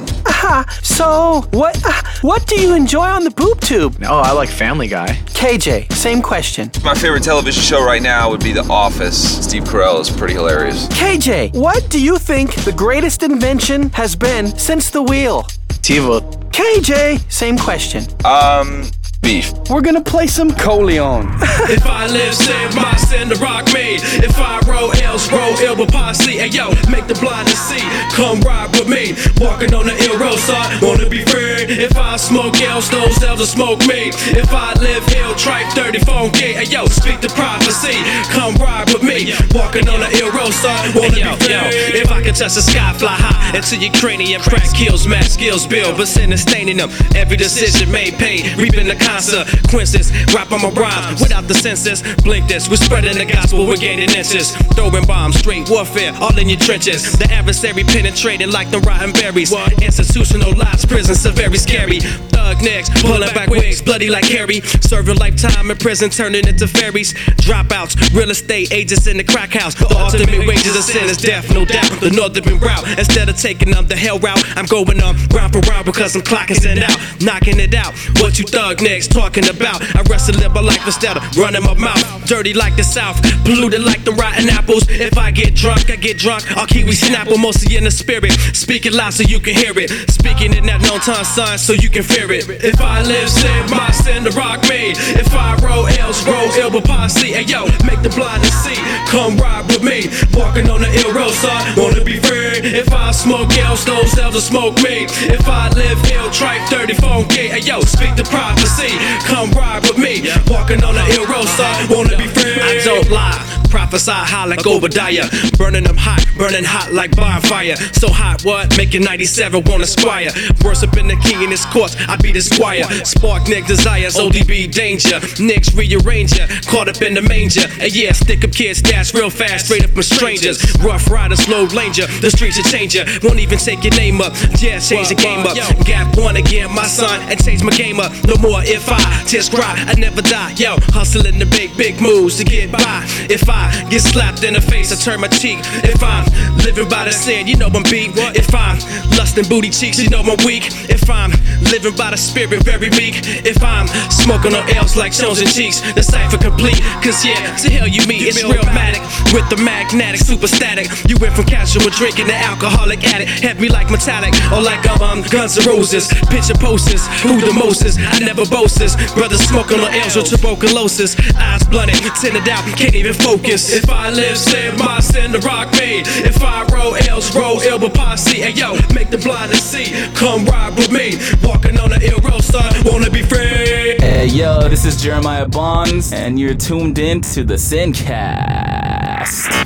So 0.83 1.47
what? 1.51 1.81
Uh, 1.83 2.01
what 2.21 2.45
do 2.45 2.59
you 2.61 2.75
enjoy 2.75 3.05
on 3.05 3.23
the 3.23 3.31
boob 3.31 3.61
tube? 3.61 3.97
Oh, 4.03 4.19
I 4.19 4.31
like 4.31 4.49
Family 4.49 4.87
Guy. 4.87 5.07
KJ, 5.25 5.91
same 5.93 6.21
question. 6.21 6.69
My 6.83 6.93
favorite 6.93 7.23
television 7.23 7.63
show 7.63 7.83
right 7.83 8.01
now 8.01 8.29
would 8.29 8.43
be 8.43 8.51
The 8.51 8.63
Office. 8.69 9.43
Steve 9.43 9.63
Carell 9.63 9.99
is 9.99 10.09
pretty 10.09 10.33
hilarious. 10.33 10.87
KJ, 10.89 11.55
what 11.55 11.89
do 11.89 12.01
you 12.01 12.17
think 12.19 12.53
the 12.63 12.73
greatest 12.73 13.23
invention 13.23 13.89
has 13.91 14.15
been 14.15 14.57
since 14.57 14.89
the 14.89 15.01
wheel? 15.01 15.43
TiVo. 15.81 16.42
KJ, 16.53 17.31
same 17.31 17.57
question. 17.57 18.03
Um, 18.23 18.83
beef. 19.23 19.53
We're 19.69 19.81
gonna 19.81 20.03
play 20.03 20.27
some 20.27 20.51
Coleon. 20.51 21.25
if 21.71 21.85
I 21.85 22.05
live, 22.07 22.35
save 22.35 22.75
my 22.75 22.95
sin, 22.97 23.29
the 23.29 23.35
rock 23.35 23.65
me. 23.73 23.95
If 24.21 24.37
I 24.37 24.59
roll 24.67 24.91
L's, 25.01 25.31
roll 25.31 25.55
ill 25.63 25.77
with 25.77 25.91
posse. 25.91 26.37
Hey 26.37 26.49
yo, 26.49 26.69
make 26.91 27.07
the 27.07 27.15
blind 27.15 27.47
to 27.47 27.55
see. 27.55 27.81
Come 28.11 28.41
ride 28.41 28.69
with 28.77 28.87
me. 28.87 29.15
Walking 29.39 29.73
on 29.73 29.87
the 29.87 29.95
ill 30.03 30.19
road 30.19 30.37
side, 30.37 30.81
wanna 30.83 31.09
be 31.09 31.23
free. 31.25 31.63
If 31.65 31.97
I 31.97 32.17
smoke 32.17 32.59
L's, 32.61 32.89
those 32.89 33.23
L's 33.23 33.39
will 33.39 33.47
smoke 33.47 33.79
me. 33.87 34.11
If 34.35 34.53
I 34.53 34.73
live 34.77 35.07
ill, 35.15 35.33
tripe 35.35 35.71
30 35.73 35.99
phone 35.99 36.29
gate. 36.31 36.57
Hey 36.57 36.67
yo, 36.69 36.85
speak 36.85 37.21
the 37.21 37.29
prophecy. 37.29 37.95
Come 38.35 38.55
ride 38.55 38.91
with 38.91 39.01
me. 39.01 39.33
Walking 39.55 39.87
on 39.87 40.01
the 40.01 40.11
ill 40.19 40.31
road 40.31 40.53
side, 40.53 40.93
wanna 40.93 41.15
be 41.15 41.23
free. 41.41 41.97
If 41.97 42.11
I 42.11 42.21
can 42.21 42.35
touch 42.35 42.55
the 42.55 42.61
sky, 42.61 42.93
fly 42.93 43.15
high 43.15 43.55
into 43.55 43.77
your 43.77 43.93
cranium. 43.93 44.41
Crack 44.41 44.67
kills, 44.75 45.07
mass 45.07 45.33
skills 45.33 45.65
build, 45.65 45.97
but 45.97 46.07
sin 46.07 46.33
is 46.33 46.41
staining 46.41 46.77
them. 46.77 46.89
Every 47.15 47.37
decision 47.37 47.89
made 47.89 48.15
paid, 48.15 48.57
reaping 48.57 48.87
the 48.87 48.95
consequences. 49.13 50.11
Rap 50.33 50.51
on 50.51 50.61
my 50.61 50.69
rhyme 50.69 51.13
without 51.21 51.47
the 51.47 51.53
senses. 51.53 52.01
Blink 52.23 52.47
this, 52.47 52.69
we're 52.69 52.77
spreading 52.77 53.17
the 53.17 53.25
gospel, 53.25 53.67
we're 53.67 53.77
gaining 53.77 54.09
inches. 54.09 54.55
Throwing 54.73 55.05
bombs, 55.05 55.37
straight 55.37 55.69
warfare, 55.69 56.13
all 56.19 56.37
in 56.37 56.49
your 56.49 56.59
trenches. 56.59 57.13
The 57.13 57.29
adversary 57.31 57.83
penetrating 57.83 58.51
like 58.51 58.71
the 58.71 58.79
rotten 58.79 59.11
berries. 59.13 59.53
Institutional 59.81 60.53
lives, 60.55 60.85
prisons 60.85 61.25
are 61.25 61.31
very 61.31 61.57
scary. 61.57 61.99
Thug 62.43 62.61
necks, 62.61 62.89
pulling 63.01 63.33
back 63.33 63.49
wigs, 63.49 63.81
bloody 63.81 64.09
like 64.09 64.25
Harry. 64.25 64.59
Serving 64.81 65.15
lifetime 65.15 65.71
in 65.71 65.77
prison, 65.77 66.09
turning 66.09 66.45
into 66.45 66.67
fairies. 66.67 67.13
Dropouts, 67.39 67.95
real 68.13 68.31
estate 68.31 68.73
agents 68.73 69.07
in 69.07 69.15
the 69.15 69.23
crack 69.23 69.53
house. 69.53 69.75
The 69.75 69.87
ultimate 69.87 70.45
wages 70.45 70.75
of 70.75 70.83
sin 70.83 71.07
is 71.07 71.15
death, 71.15 71.49
no 71.53 71.63
doubt. 71.63 71.89
The 72.01 72.11
northern 72.11 72.59
route, 72.59 72.99
instead 72.99 73.29
of 73.29 73.37
taking 73.37 73.71
them 73.71 73.87
the 73.87 73.95
hell 73.95 74.19
route, 74.19 74.43
I'm 74.57 74.65
going 74.65 75.01
on 75.01 75.15
round 75.31 75.53
for 75.53 75.61
round 75.71 75.85
because 75.85 76.17
I'm 76.17 76.21
clocking 76.21 76.59
send 76.59 76.83
out, 76.83 76.99
knocking 77.21 77.61
it 77.61 77.73
out. 77.73 77.95
What 78.19 78.37
you 78.37 78.45
thug 78.45 78.81
necks 78.81 79.07
talking 79.07 79.47
about? 79.47 79.79
I 79.95 80.01
wrestle 80.11 80.35
live 80.35 80.53
my 80.53 80.59
life 80.59 80.85
instead 80.85 81.15
of 81.15 81.23
running 81.37 81.63
my 81.63 81.75
mouth. 81.75 82.27
Dirty 82.27 82.53
like 82.53 82.75
the 82.75 82.83
south, 82.83 83.23
polluted 83.45 83.83
like 83.83 84.03
the 84.03 84.11
rotten 84.11 84.49
apples. 84.49 84.83
If 84.89 85.17
I 85.17 85.31
get 85.31 85.55
drunk, 85.55 85.89
I 85.89 85.95
get 85.95 86.17
drunk. 86.17 86.43
I'll 86.57 86.67
kiwi 86.67 86.91
snapple, 86.91 87.39
mostly 87.39 87.77
in 87.77 87.85
the 87.85 87.91
spirit. 87.91 88.33
Speaking 88.51 88.91
loud 88.91 89.13
so 89.13 89.23
you 89.23 89.39
can 89.39 89.55
hear 89.55 89.71
it. 89.79 89.89
Speaking 90.11 90.53
in 90.53 90.65
that 90.65 90.81
no 90.81 90.99
time 90.99 91.23
sign 91.23 91.57
so 91.57 91.71
you 91.71 91.89
can 91.89 92.03
fear 92.03 92.31
it. 92.31 92.32
If 92.39 92.81
I 92.81 93.03
live, 93.03 93.29
save 93.29 93.69
my 93.69 93.91
sin, 93.91 94.23
the 94.23 94.31
rock 94.31 94.61
me. 94.67 94.97
If 95.13 95.33
I 95.33 95.53
roll 95.61 95.85
L's, 95.85 96.25
roll 96.25 96.49
ill 96.57 96.71
with 96.71 96.85
posse. 96.85 97.31
Hey 97.31 97.43
yo, 97.43 97.65
make 97.85 98.01
the 98.01 98.09
blind 98.09 98.43
to 98.43 98.51
see. 98.51 98.75
Come 99.05 99.37
ride 99.37 99.67
with 99.67 99.83
me. 99.83 100.09
Walking 100.33 100.69
on 100.69 100.81
the 100.81 100.89
ill 101.05 101.13
road 101.13 101.33
side, 101.33 101.77
wanna 101.77 102.03
be 102.03 102.19
free. 102.19 102.57
If 102.73 102.91
I 102.91 103.11
smoke 103.11 103.55
L's, 103.57 103.85
those 103.85 104.17
L's 104.17 104.33
will 104.33 104.41
smoke 104.41 104.75
me. 104.81 105.05
If 105.29 105.47
I 105.47 105.69
live 105.77 105.99
ill, 106.09 106.31
tripe 106.31 106.67
30 106.69 106.95
phone 106.95 107.27
gate. 107.27 107.51
Hey 107.51 107.59
yo, 107.59 107.81
speak 107.81 108.15
the 108.15 108.23
prophecy. 108.23 108.89
Come 109.29 109.51
ride 109.51 109.83
with 109.83 109.99
me. 109.99 110.25
Walking 110.49 110.83
on 110.83 110.95
the 110.95 111.05
ill 111.13 111.27
road 111.27 111.47
side, 111.47 111.89
wanna 111.89 112.17
be 112.17 112.27
free. 112.27 112.57
I 112.57 112.81
don't 112.83 113.09
lie. 113.11 113.53
Prophesy 113.73 114.11
high 114.11 114.45
like 114.45 114.67
Obadiah. 114.67 115.25
Burning 115.57 115.83
them 115.83 115.97
hot, 115.97 116.23
burning 116.37 116.63
hot 116.63 116.93
like 116.93 117.15
bonfire. 117.15 117.75
So 117.97 118.07
hot, 118.07 118.45
what? 118.45 118.77
Making 118.77 119.01
97 119.01 119.63
wanna 119.65 119.87
squire. 119.87 120.29
Worse 120.63 120.83
up 120.83 120.95
in 120.95 121.07
the 121.07 121.15
king 121.15 121.41
in 121.41 121.49
his 121.49 121.65
courts, 121.65 121.95
I 122.07 122.15
be 122.23 122.31
the 122.31 122.41
squire. 122.41 122.87
Spark 123.03 123.49
Nick 123.49 123.67
desires, 123.67 124.15
ODB 124.15 124.71
danger. 124.71 125.19
Nicks 125.43 125.75
rearrange 125.75 126.39
ya, 126.39 126.47
caught 126.71 126.87
up 126.87 127.01
in 127.01 127.13
the 127.13 127.21
manger. 127.21 127.67
And 127.83 127.93
yeah, 127.93 128.13
stick 128.13 128.43
up 128.45 128.51
kids, 128.51 128.81
dash 128.81 129.13
real 129.13 129.29
fast, 129.29 129.65
straight 129.65 129.83
up 129.83 129.91
from 129.91 130.03
strangers. 130.03 130.63
Rough 130.79 131.11
rider, 131.11 131.35
slow 131.35 131.67
langer. 131.67 132.07
The 132.21 132.31
streets 132.31 132.57
will 132.57 132.71
change 132.71 132.95
ya. 132.95 133.03
Won't 133.21 133.39
even 133.39 133.59
take 133.59 133.83
your 133.83 133.93
name 133.99 134.21
up. 134.21 134.31
Yeah, 134.63 134.79
change 134.79 135.09
the 135.09 135.15
game 135.15 135.45
up. 135.45 135.59
Gap 135.85 136.15
one 136.17 136.37
again, 136.37 136.73
my 136.73 136.87
son, 136.87 137.19
and 137.27 137.37
change 137.43 137.61
my 137.61 137.75
game 137.75 137.99
up. 137.99 138.11
No 138.25 138.35
more 138.39 138.63
if 138.63 138.87
I 138.87 139.03
test 139.27 139.51
cry, 139.51 139.75
I 139.75 139.93
never 139.99 140.21
die. 140.21 140.55
Yo, 140.55 140.77
hustling 140.95 141.39
the 141.39 141.45
big, 141.45 141.75
big 141.75 141.99
moves 141.99 142.37
to 142.37 142.45
get 142.45 142.71
by. 142.71 143.03
If 143.27 143.49
I 143.49 143.67
get 143.89 144.01
slapped 144.01 144.43
in 144.43 144.53
the 144.53 144.61
face, 144.61 144.93
I 144.93 144.95
turn 144.95 145.19
my 145.19 145.27
cheek. 145.27 145.59
If 145.83 146.01
I'm 146.01 146.23
living 146.63 146.87
by 146.87 147.03
the 147.05 147.11
sin, 147.11 147.47
you 147.47 147.57
know 147.57 147.67
I'm 147.67 147.83
beat. 147.83 148.15
If 148.15 148.55
I'm 148.55 148.79
lusting 149.17 149.49
booty 149.49 149.69
cheeks, 149.69 149.99
you 149.99 150.09
know 150.09 150.21
I'm 150.21 150.39
weak. 150.45 150.71
If 150.87 151.09
I'm 151.09 151.31
living 151.67 151.95
by 151.97 152.12
the 152.13 152.17
spirit, 152.17 152.61
very 152.61 152.89
meek. 152.93 153.25
If 153.41 153.63
I'm 153.63 153.87
smoking 154.13 154.53
on 154.53 154.69
L's 154.77 154.95
like 154.95 155.11
Jones 155.11 155.41
and 155.41 155.49
Cheeks, 155.49 155.81
the 155.93 156.03
cipher 156.03 156.37
complete. 156.37 156.77
Cause 157.01 157.25
yeah, 157.25 157.55
to 157.57 157.67
hell 157.73 157.87
you 157.87 158.05
meet, 158.05 158.21
it's 158.29 158.43
real 158.43 158.61
matic 158.69 159.01
with 159.33 159.49
the 159.49 159.57
magnetic, 159.57 160.21
super 160.21 160.45
static. 160.45 160.85
You 161.09 161.17
went 161.17 161.33
from 161.33 161.45
casual 161.45 161.89
drinking 161.89 162.27
to 162.27 162.35
alcoholic 162.35 163.03
addict. 163.03 163.41
Had 163.41 163.59
me 163.59 163.67
like 163.67 163.89
metallic, 163.89 164.33
or 164.53 164.61
like 164.61 164.85
um, 164.85 165.01
um 165.01 165.21
Guns 165.33 165.57
N' 165.57 165.65
Roses. 165.65 166.07
Picture 166.29 166.53
posters, 166.53 167.07
who 167.25 167.41
the 167.41 167.53
mostest? 167.53 167.97
I 167.99 168.19
never 168.19 168.45
boast 168.45 168.77
this. 168.77 168.93
Brothers 169.13 169.41
smoking 169.49 169.79
on 169.79 169.89
L's 169.89 170.15
with 170.15 170.29
tuberculosis. 170.29 171.17
Eyes 171.33 171.63
blunted, 171.65 171.97
tinted 172.21 172.47
out, 172.47 172.61
can't 172.77 172.93
even 172.93 173.13
focus. 173.13 173.73
If 173.73 173.89
I 173.89 174.11
live, 174.11 174.37
sin, 174.37 174.77
my 174.77 174.99
sin, 174.99 175.31
the 175.31 175.39
rock 175.39 175.71
made. 175.81 176.05
If 176.21 176.43
I 176.43 176.61
roll 176.69 176.95
L's, 177.09 177.33
roll 177.35 177.59
ill, 177.61 177.79
but 177.79 177.95
posse. 177.95 178.37
Hey 178.37 178.53
yo, 178.53 178.77
make 178.93 179.09
the 179.09 179.17
blind 179.17 179.51
to 179.51 179.57
see. 179.57 179.89
Come 180.13 180.45
ride 180.45 180.77
with 180.77 180.91
me. 180.91 181.17
Walking 181.41 181.79
on 181.79 181.89
the 181.89 182.02
ill 182.03 182.19
road, 182.19 182.43
son, 182.43 182.73
wanna 182.85 183.09
be 183.09 183.21
free. 183.23 183.95
Hey 183.99 184.27
yo, 184.27 184.67
this 184.67 184.85
is 184.85 185.01
Jeremiah 185.01 185.47
Bonds, 185.47 186.11
and 186.11 186.39
you're 186.39 186.53
tuned 186.53 186.99
in 186.99 187.21
to 187.33 187.43
the 187.43 187.55
Sincast. 187.55 188.03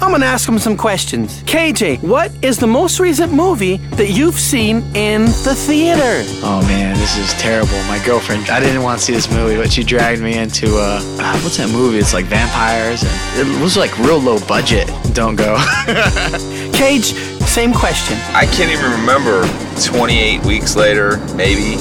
I'm 0.02 0.12
gonna 0.12 0.26
ask 0.26 0.48
him 0.48 0.60
some 0.60 0.78
questions. 0.78 1.42
KJ, 1.44 2.04
what 2.04 2.32
is 2.44 2.58
the 2.58 2.68
most 2.68 3.00
recent 3.00 3.34
movie 3.34 3.78
that 3.98 4.10
you've 4.12 4.40
seen 4.40 4.84
in 4.96 5.26
the 5.26 5.56
theater? 5.56 6.24
Oh 6.44 6.62
man, 6.68 6.96
this 6.98 7.18
is 7.18 7.34
terrible. 7.34 7.82
My 7.84 8.02
girlfriend, 8.06 8.50
I 8.50 8.60
didn't 8.60 8.84
want 8.84 9.00
to 9.00 9.06
see 9.06 9.14
this 9.14 9.32
movie, 9.32 9.58
but 9.58 9.72
she 9.72 9.84
dragged 9.84 10.22
me 10.22 10.38
into 10.38 10.68
uh, 10.78 11.00
uh 11.20 11.40
what's 11.40 11.58
that 11.58 11.70
movie? 11.70 11.98
It's 11.98 12.14
like 12.14 12.26
vampires, 12.26 13.04
and 13.04 13.50
it 13.50 13.62
was 13.62 13.76
like 13.78 13.98
real 14.00 14.20
low 14.20 14.40
budget. 14.48 14.88
Don't 15.14 15.36
go. 15.36 15.58
Cage, 16.74 17.14
same 17.48 17.74
question. 17.74 18.18
I 18.34 18.46
can't 18.46 18.72
even 18.72 18.92
remember 18.92 19.48
28 19.84 20.46
weeks 20.46 20.76
later, 20.76 21.18
maybe, 21.34 21.78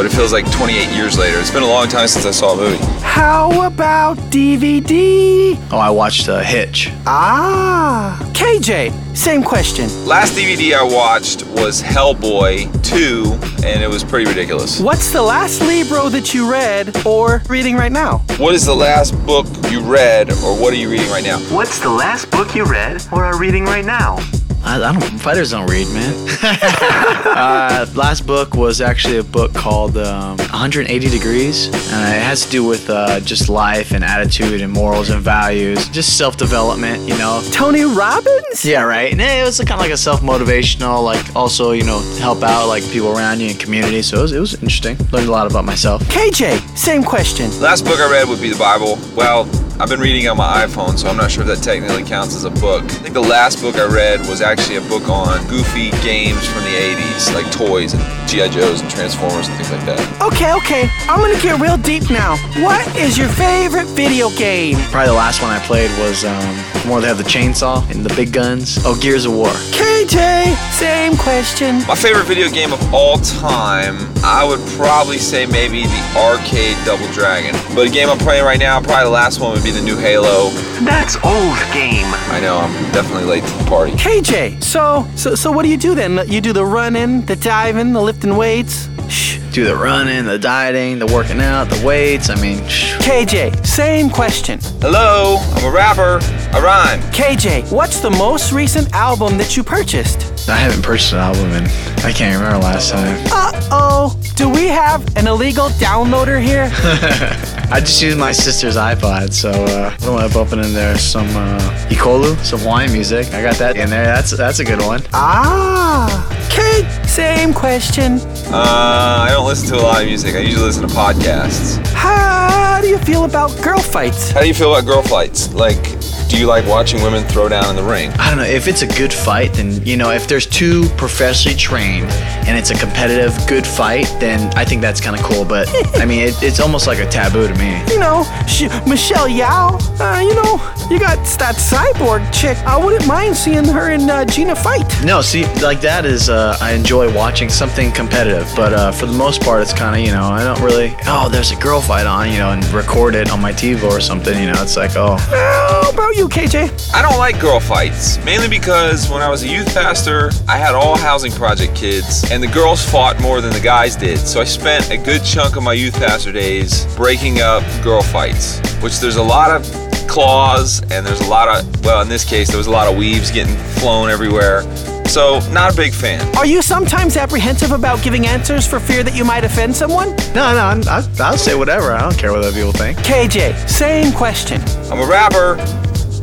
but 0.00 0.06
it 0.10 0.16
feels 0.16 0.32
like 0.32 0.50
28 0.50 0.96
years 0.96 1.18
later. 1.18 1.38
It's 1.38 1.50
been 1.50 1.62
a 1.62 1.68
long 1.68 1.86
time 1.86 2.08
since 2.08 2.24
I 2.24 2.30
saw 2.30 2.54
a 2.54 2.56
movie. 2.56 2.82
How 3.02 3.66
about 3.66 4.16
DVD? 4.30 5.58
Oh, 5.70 5.76
I 5.76 5.90
watched 5.90 6.26
uh, 6.26 6.40
Hitch. 6.40 6.88
Ah, 7.04 8.18
KJ, 8.32 9.14
same 9.14 9.42
question. 9.42 9.90
Last 10.06 10.38
DVD 10.38 10.72
I 10.72 10.82
watched 10.82 11.46
was 11.48 11.82
Hellboy 11.82 12.82
2, 12.82 13.38
and 13.62 13.82
it 13.82 13.90
was 13.90 14.02
pretty 14.02 14.24
ridiculous. 14.24 14.80
What's 14.80 15.12
the 15.12 15.20
last 15.20 15.60
libro 15.60 16.08
that 16.08 16.32
you 16.32 16.50
read 16.50 16.96
or 17.04 17.42
reading 17.50 17.76
right 17.76 17.92
now? 17.92 18.20
What 18.38 18.54
is 18.54 18.64
the 18.64 18.74
last 18.74 19.10
book 19.26 19.46
you 19.70 19.82
read, 19.82 20.30
or 20.30 20.58
what 20.58 20.72
are 20.72 20.78
you 20.78 20.88
reading 20.88 21.10
right 21.10 21.24
now? 21.24 21.40
What's 21.54 21.78
the 21.78 21.90
last 21.90 22.30
book 22.30 22.54
you 22.54 22.64
read 22.64 23.06
or 23.12 23.22
are 23.22 23.38
reading 23.38 23.66
right 23.66 23.84
now? 23.84 24.16
I, 24.62 24.76
I 24.82 24.92
don't. 24.92 25.18
Fighters 25.18 25.50
don't 25.50 25.68
read, 25.70 25.88
man. 25.88 26.14
uh, 26.42 27.86
last 27.94 28.26
book 28.26 28.54
was 28.54 28.80
actually 28.80 29.18
a 29.18 29.22
book 29.22 29.52
called 29.54 29.96
um, 29.96 30.36
180 30.36 31.08
Degrees, 31.08 31.66
and 31.66 32.14
it 32.14 32.22
has 32.22 32.44
to 32.44 32.50
do 32.50 32.64
with 32.64 32.88
uh, 32.90 33.20
just 33.20 33.48
life 33.48 33.92
and 33.92 34.04
attitude 34.04 34.60
and 34.60 34.72
morals 34.72 35.10
and 35.10 35.22
values, 35.22 35.88
just 35.88 36.18
self 36.18 36.36
development. 36.36 37.08
You 37.08 37.16
know. 37.16 37.42
Tony 37.52 37.84
Robbins? 37.84 38.64
Yeah, 38.64 38.82
right. 38.82 39.10
And 39.10 39.20
it 39.20 39.44
was 39.44 39.58
kind 39.58 39.72
of 39.72 39.80
like 39.80 39.92
a 39.92 39.96
self 39.96 40.20
motivational, 40.20 41.02
like 41.02 41.34
also 41.34 41.72
you 41.72 41.84
know 41.84 42.00
help 42.18 42.42
out 42.42 42.66
like 42.68 42.82
people 42.90 43.12
around 43.12 43.40
you 43.40 43.48
and 43.48 43.58
community. 43.58 44.02
So 44.02 44.18
it 44.18 44.22
was, 44.22 44.32
it 44.32 44.40
was 44.40 44.54
interesting. 44.54 44.96
Learned 45.10 45.28
a 45.28 45.32
lot 45.32 45.50
about 45.50 45.64
myself. 45.64 46.02
KJ, 46.04 46.76
same 46.76 47.02
question. 47.02 47.50
Last 47.60 47.84
book 47.84 47.98
I 47.98 48.10
read 48.10 48.28
would 48.28 48.40
be 48.40 48.50
the 48.50 48.58
Bible. 48.58 48.98
Well, 49.16 49.44
I've 49.80 49.88
been 49.88 49.98
reading 50.00 50.28
on 50.28 50.36
my 50.36 50.66
iPhone, 50.66 50.98
so 50.98 51.08
I'm 51.08 51.16
not 51.16 51.30
sure 51.30 51.42
if 51.42 51.48
that 51.48 51.64
technically 51.64 52.04
counts 52.04 52.36
as 52.36 52.44
a 52.44 52.50
book. 52.50 52.84
I 52.84 53.00
think 53.00 53.14
the 53.14 53.22
last 53.22 53.62
book 53.62 53.76
I 53.76 53.86
read 53.86 54.20
was 54.28 54.42
actually 54.42 54.76
a 54.76 54.82
book 54.82 55.08
on 55.08 55.40
goofy 55.46 55.88
games 56.02 56.46
from 56.46 56.64
the 56.64 56.76
80s, 56.76 57.32
like 57.32 57.50
toys 57.50 57.94
and 57.94 58.02
G.I. 58.28 58.48
Joes 58.48 58.82
and 58.82 58.90
Transformers 58.90 59.48
and 59.48 59.56
things 59.56 59.72
like 59.72 59.86
that. 59.86 59.98
Okay, 60.20 60.52
okay. 60.52 60.90
I'm 61.08 61.18
gonna 61.18 61.40
get 61.40 61.58
real 61.62 61.78
deep 61.78 62.10
now. 62.10 62.36
What 62.62 62.94
is 62.94 63.16
your 63.16 63.28
favorite 63.28 63.86
video 63.96 64.28
game? 64.36 64.76
Probably 64.92 65.08
the 65.08 65.16
last 65.16 65.40
one 65.40 65.50
I 65.50 65.58
played 65.60 65.90
was 65.98 66.26
um, 66.26 66.56
the 66.84 66.90
one 66.90 67.00
that 67.00 67.08
had 67.08 67.16
the 67.16 67.24
chainsaw 67.24 67.80
and 67.90 68.04
the 68.04 68.14
big 68.14 68.34
guns. 68.34 68.78
Oh, 68.84 69.00
Gears 69.00 69.24
of 69.24 69.32
War. 69.32 69.48
KJ, 69.72 70.54
same 70.76 71.16
question. 71.16 71.76
My 71.88 71.96
favorite 71.96 72.26
video 72.26 72.50
game 72.50 72.74
of 72.74 72.92
all 72.92 73.16
time, 73.16 73.96
I 74.22 74.44
would 74.44 74.60
probably 74.76 75.16
say 75.16 75.46
maybe 75.46 75.84
the 75.84 76.02
arcade 76.16 76.76
Double 76.84 77.10
Dragon. 77.12 77.56
But 77.74 77.88
a 77.88 77.90
game 77.90 78.10
I'm 78.10 78.18
playing 78.18 78.44
right 78.44 78.58
now, 78.58 78.78
probably 78.82 79.04
the 79.04 79.10
last 79.10 79.40
one 79.40 79.52
would 79.52 79.64
be 79.64 79.69
the 79.70 79.80
new 79.80 79.96
Halo. 79.96 80.50
That's 80.84 81.16
old 81.16 81.56
game. 81.72 82.06
I 82.30 82.40
know, 82.40 82.58
I'm 82.58 82.92
definitely 82.92 83.24
late 83.24 83.44
to 83.44 83.52
the 83.58 83.64
party. 83.64 83.92
KJ, 83.92 84.62
so 84.62 85.06
so 85.16 85.34
so 85.34 85.52
what 85.52 85.62
do 85.62 85.68
you 85.68 85.76
do 85.76 85.94
then? 85.94 86.20
You 86.28 86.40
do 86.40 86.52
the 86.52 86.64
running, 86.64 87.22
the 87.26 87.36
diving, 87.36 87.92
the 87.92 88.00
lifting 88.00 88.36
weights? 88.36 88.88
Shh. 89.08 89.38
Do 89.52 89.64
the 89.64 89.74
running, 89.74 90.24
the 90.26 90.38
dieting, 90.38 91.00
the 91.00 91.06
working 91.06 91.40
out, 91.40 91.64
the 91.64 91.84
weights. 91.84 92.30
I 92.30 92.40
mean, 92.40 92.66
shh. 92.68 92.94
KJ, 92.98 93.66
same 93.66 94.08
question. 94.08 94.60
Hello, 94.80 95.38
I'm 95.54 95.64
a 95.64 95.70
rapper. 95.70 96.20
I 96.52 96.60
rhyme. 96.60 97.00
KJ, 97.12 97.72
what's 97.72 98.00
the 98.00 98.10
most 98.10 98.52
recent 98.52 98.92
album 98.92 99.36
that 99.38 99.56
you 99.56 99.64
purchased? 99.64 100.29
I 100.48 100.56
haven't 100.56 100.82
purchased 100.82 101.12
an 101.12 101.18
album 101.18 101.50
and 101.52 101.66
I 102.04 102.12
can't 102.12 102.36
remember 102.36 102.58
last 102.58 102.90
time. 102.90 103.16
Uh 103.30 103.68
oh. 103.70 104.20
Do 104.36 104.48
we 104.48 104.68
have 104.68 105.16
an 105.16 105.26
illegal 105.26 105.68
downloader 105.70 106.42
here? 106.42 106.70
I 107.72 107.78
just 107.80 108.00
used 108.02 108.18
my 108.18 108.32
sister's 108.32 108.76
iPod, 108.76 109.32
so 109.32 109.50
uh, 109.50 109.94
I 110.00 110.10
want 110.10 110.26
to 110.26 110.34
bumping 110.34 110.60
in 110.60 110.72
there 110.72 110.96
some 110.98 111.28
uh, 111.36 111.58
Ekolu, 111.90 112.36
some 112.44 112.60
Hawaiian 112.60 112.92
music. 112.92 113.26
I 113.34 113.42
got 113.42 113.56
that 113.56 113.76
in 113.76 113.90
there. 113.90 114.04
That's 114.06 114.30
that's 114.30 114.58
a 114.60 114.64
good 114.64 114.80
one. 114.80 115.02
Ah. 115.12 116.26
Kate, 116.50 116.86
same 117.06 117.52
question. 117.54 118.14
Uh, 118.52 119.26
I 119.26 119.28
don't 119.30 119.46
listen 119.46 119.68
to 119.68 119.76
a 119.76 119.82
lot 119.82 120.00
of 120.02 120.08
music. 120.08 120.34
I 120.34 120.38
usually 120.40 120.64
listen 120.64 120.88
to 120.88 120.94
podcasts. 120.94 121.76
How 121.92 122.80
do 122.80 122.88
you 122.88 122.98
feel 122.98 123.24
about 123.24 123.50
girl 123.62 123.78
fights? 123.78 124.30
How 124.30 124.40
do 124.40 124.48
you 124.48 124.54
feel 124.54 124.74
about 124.74 124.86
girl 124.86 125.02
fights? 125.02 125.52
Like, 125.54 125.99
do 126.30 126.38
you 126.38 126.46
like 126.46 126.64
watching 126.66 127.02
women 127.02 127.24
throw 127.24 127.48
down 127.48 127.68
in 127.70 127.74
the 127.76 127.82
ring? 127.82 128.10
I 128.12 128.28
don't 128.30 128.38
know. 128.38 128.44
If 128.44 128.68
it's 128.68 128.82
a 128.82 128.86
good 128.86 129.12
fight, 129.12 129.52
then, 129.54 129.84
you 129.84 129.96
know, 129.96 130.12
if 130.12 130.28
there's 130.28 130.46
two 130.46 130.88
professionally 130.90 131.56
trained 131.58 132.06
and 132.46 132.56
it's 132.56 132.70
a 132.70 132.74
competitive, 132.74 133.34
good 133.48 133.66
fight, 133.66 134.06
then 134.20 134.52
I 134.56 134.64
think 134.64 134.80
that's 134.80 135.00
kind 135.00 135.18
of 135.18 135.24
cool. 135.24 135.44
But, 135.44 135.68
I 135.96 136.04
mean, 136.04 136.20
it, 136.20 136.40
it's 136.40 136.60
almost 136.60 136.86
like 136.86 137.00
a 137.00 137.10
taboo 137.10 137.48
to 137.48 137.54
me. 137.54 137.82
You 137.92 137.98
know, 137.98 138.22
sh- 138.46 138.70
Michelle 138.86 139.28
Yao. 139.28 139.78
Uh, 139.98 140.20
you 140.22 140.34
know, 140.36 140.52
you 140.88 141.00
got 141.00 141.18
that 141.40 141.56
cyborg 141.56 142.32
chick. 142.32 142.56
I 142.58 142.76
wouldn't 142.76 143.08
mind 143.08 143.36
seeing 143.36 143.64
her 143.64 143.90
and 143.90 144.08
uh, 144.08 144.24
Gina 144.24 144.54
fight. 144.54 144.86
No, 145.04 145.22
see, 145.22 145.46
like 145.60 145.80
that 145.80 146.06
is, 146.06 146.28
uh, 146.30 146.56
I 146.60 146.74
enjoy 146.74 147.12
watching 147.12 147.48
something 147.48 147.90
competitive. 147.90 148.48
But 148.54 148.72
uh, 148.72 148.92
for 148.92 149.06
the 149.06 149.12
most 149.18 149.42
part, 149.42 149.62
it's 149.62 149.72
kind 149.72 149.96
of, 150.00 150.06
you 150.06 150.12
know, 150.12 150.22
I 150.24 150.44
don't 150.44 150.60
really, 150.62 150.94
oh, 151.06 151.28
there's 151.28 151.50
a 151.50 151.56
girl 151.56 151.80
fight 151.80 152.06
on, 152.06 152.30
you 152.30 152.38
know, 152.38 152.50
and 152.50 152.64
record 152.66 153.16
it 153.16 153.32
on 153.32 153.40
my 153.42 153.52
TiVo 153.52 153.90
or 153.90 154.00
something, 154.00 154.38
you 154.40 154.46
know, 154.46 154.62
it's 154.62 154.76
like, 154.76 154.92
oh. 154.94 155.16
How 155.16 155.90
about 155.90 156.14
you, 156.20 156.28
KJ? 156.28 156.92
I 156.94 157.00
don't 157.00 157.16
like 157.16 157.40
girl 157.40 157.60
fights, 157.60 158.22
mainly 158.26 158.46
because 158.46 159.08
when 159.08 159.22
I 159.22 159.30
was 159.30 159.42
a 159.42 159.48
youth 159.48 159.68
pastor, 159.68 160.30
I 160.46 160.58
had 160.58 160.74
all 160.74 160.98
housing 160.98 161.32
project 161.32 161.74
kids, 161.74 162.30
and 162.30 162.42
the 162.42 162.46
girls 162.48 162.84
fought 162.84 163.18
more 163.22 163.40
than 163.40 163.54
the 163.54 163.60
guys 163.60 163.96
did. 163.96 164.18
So 164.18 164.38
I 164.38 164.44
spent 164.44 164.90
a 164.90 164.98
good 164.98 165.24
chunk 165.24 165.56
of 165.56 165.62
my 165.62 165.72
youth 165.72 165.94
pastor 165.94 166.30
days 166.30 166.84
breaking 166.94 167.40
up 167.40 167.62
girl 167.82 168.02
fights, 168.02 168.60
which 168.82 169.00
there's 169.00 169.16
a 169.16 169.22
lot 169.22 169.50
of 169.50 169.62
claws, 170.08 170.82
and 170.90 171.06
there's 171.06 171.20
a 171.20 171.28
lot 171.30 171.48
of, 171.48 171.84
well, 171.86 172.02
in 172.02 172.08
this 172.10 172.24
case, 172.28 172.48
there 172.48 172.58
was 172.58 172.66
a 172.66 172.70
lot 172.70 172.86
of 172.86 172.98
weaves 172.98 173.30
getting 173.30 173.56
flown 173.80 174.10
everywhere. 174.10 174.62
So, 175.06 175.40
not 175.50 175.72
a 175.72 175.76
big 175.76 175.94
fan. 175.94 176.36
Are 176.36 176.46
you 176.46 176.60
sometimes 176.60 177.16
apprehensive 177.16 177.72
about 177.72 178.02
giving 178.02 178.26
answers 178.26 178.66
for 178.66 178.78
fear 178.78 179.02
that 179.04 179.16
you 179.16 179.24
might 179.24 179.44
offend 179.44 179.74
someone? 179.74 180.10
No, 180.34 180.52
no, 180.52 180.66
I'm, 180.66 180.82
I, 180.86 181.02
I'll 181.18 181.38
say 181.38 181.54
whatever. 181.54 181.92
I 181.92 182.00
don't 182.00 182.16
care 182.16 182.30
what 182.30 182.40
other 182.44 182.52
people 182.52 182.72
think. 182.72 182.98
KJ, 182.98 183.68
same 183.70 184.12
question. 184.12 184.60
I'm 184.92 185.00
a 185.00 185.06
rapper. 185.06 185.56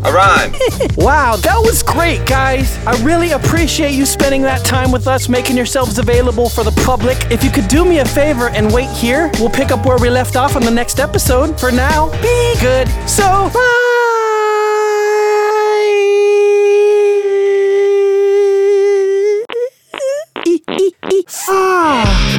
I 0.04 0.12
rhyme. 0.12 0.54
wow, 0.98 1.36
that 1.38 1.58
was 1.58 1.84
great, 1.84 2.26
guys. 2.26 2.78
I 2.86 3.02
really 3.04 3.32
appreciate 3.32 3.94
you 3.94 4.06
spending 4.06 4.42
that 4.44 4.66
time 4.66 4.92
with 4.92 5.08
us, 5.08 5.30
making 5.30 5.58
yourselves 5.58 6.00
available 6.00 6.50
for 6.50 6.64
the 6.64 6.72
public. 6.84 7.18
If 7.32 7.44
you 7.44 7.52
could 7.52 7.68
do 7.68 7.86
me 7.86 8.00
a 8.00 8.06
favor 8.06 8.50
and 8.50 8.74
wait 8.74 8.90
here, 8.90 9.30
we'll 9.40 9.50
pick 9.50 9.72
up 9.72 9.86
where 9.86 9.98
we 9.98 10.10
left 10.10 10.36
off 10.36 10.56
on 10.56 10.64
the 10.64 10.72
next 10.72 11.00
episode. 11.00 11.60
For 11.60 11.72
now, 11.72 12.10
be 12.22 12.56
good. 12.60 12.88
So, 13.08 13.50
bye. 13.54 13.94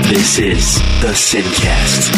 This 0.09 0.38
is 0.38 0.75
the 1.01 1.12
Sincast. 1.12 2.14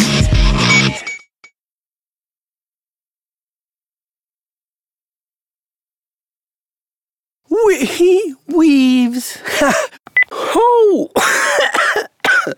We- 7.81 8.35
weaves. 8.47 9.39
oh. 10.33 11.11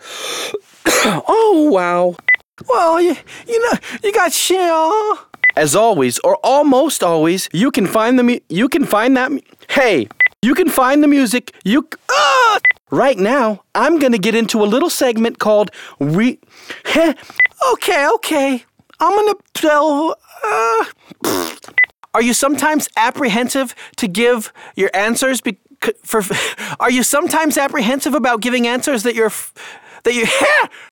oh, 1.28 1.68
wow. 1.70 2.16
Well, 2.68 3.00
you, 3.00 3.16
you 3.46 3.60
know, 3.60 3.78
you 4.02 4.12
got 4.12 4.32
shell. 4.32 5.28
As 5.56 5.76
always, 5.76 6.18
or 6.20 6.36
almost 6.42 7.02
always, 7.02 7.48
you 7.52 7.70
can 7.70 7.86
find 7.86 8.18
the 8.18 8.22
mu- 8.22 8.40
you 8.48 8.68
can 8.68 8.84
find 8.84 9.16
that 9.16 9.30
hey, 9.70 10.08
you 10.40 10.54
can 10.54 10.68
find 10.68 11.02
the 11.02 11.08
music 11.08 11.52
you 11.62 11.88
ah! 12.10 12.58
Right 12.90 13.18
now, 13.18 13.62
I'm 13.74 13.98
to 14.12 14.18
get 14.18 14.34
into 14.34 14.62
a 14.62 14.64
little 14.64 14.90
segment 14.90 15.38
called 15.38 15.70
Re. 16.00 16.38
okay, 17.72 18.08
okay. 18.14 18.64
I'm 19.00 19.12
to 19.34 19.38
tell. 19.54 20.16
Uh, 20.44 21.51
are 22.14 22.22
you 22.22 22.34
sometimes 22.34 22.88
apprehensive 22.96 23.74
to 23.96 24.08
give 24.08 24.52
your 24.76 24.90
answers? 24.94 25.40
Be- 25.40 25.58
for, 26.02 26.22
are 26.80 26.90
you 26.90 27.02
sometimes 27.02 27.56
apprehensive 27.56 28.14
about 28.14 28.40
giving 28.40 28.66
answers 28.66 29.02
that 29.02 29.14
you're 29.14 29.32
that 30.04 30.14
you 30.14 30.26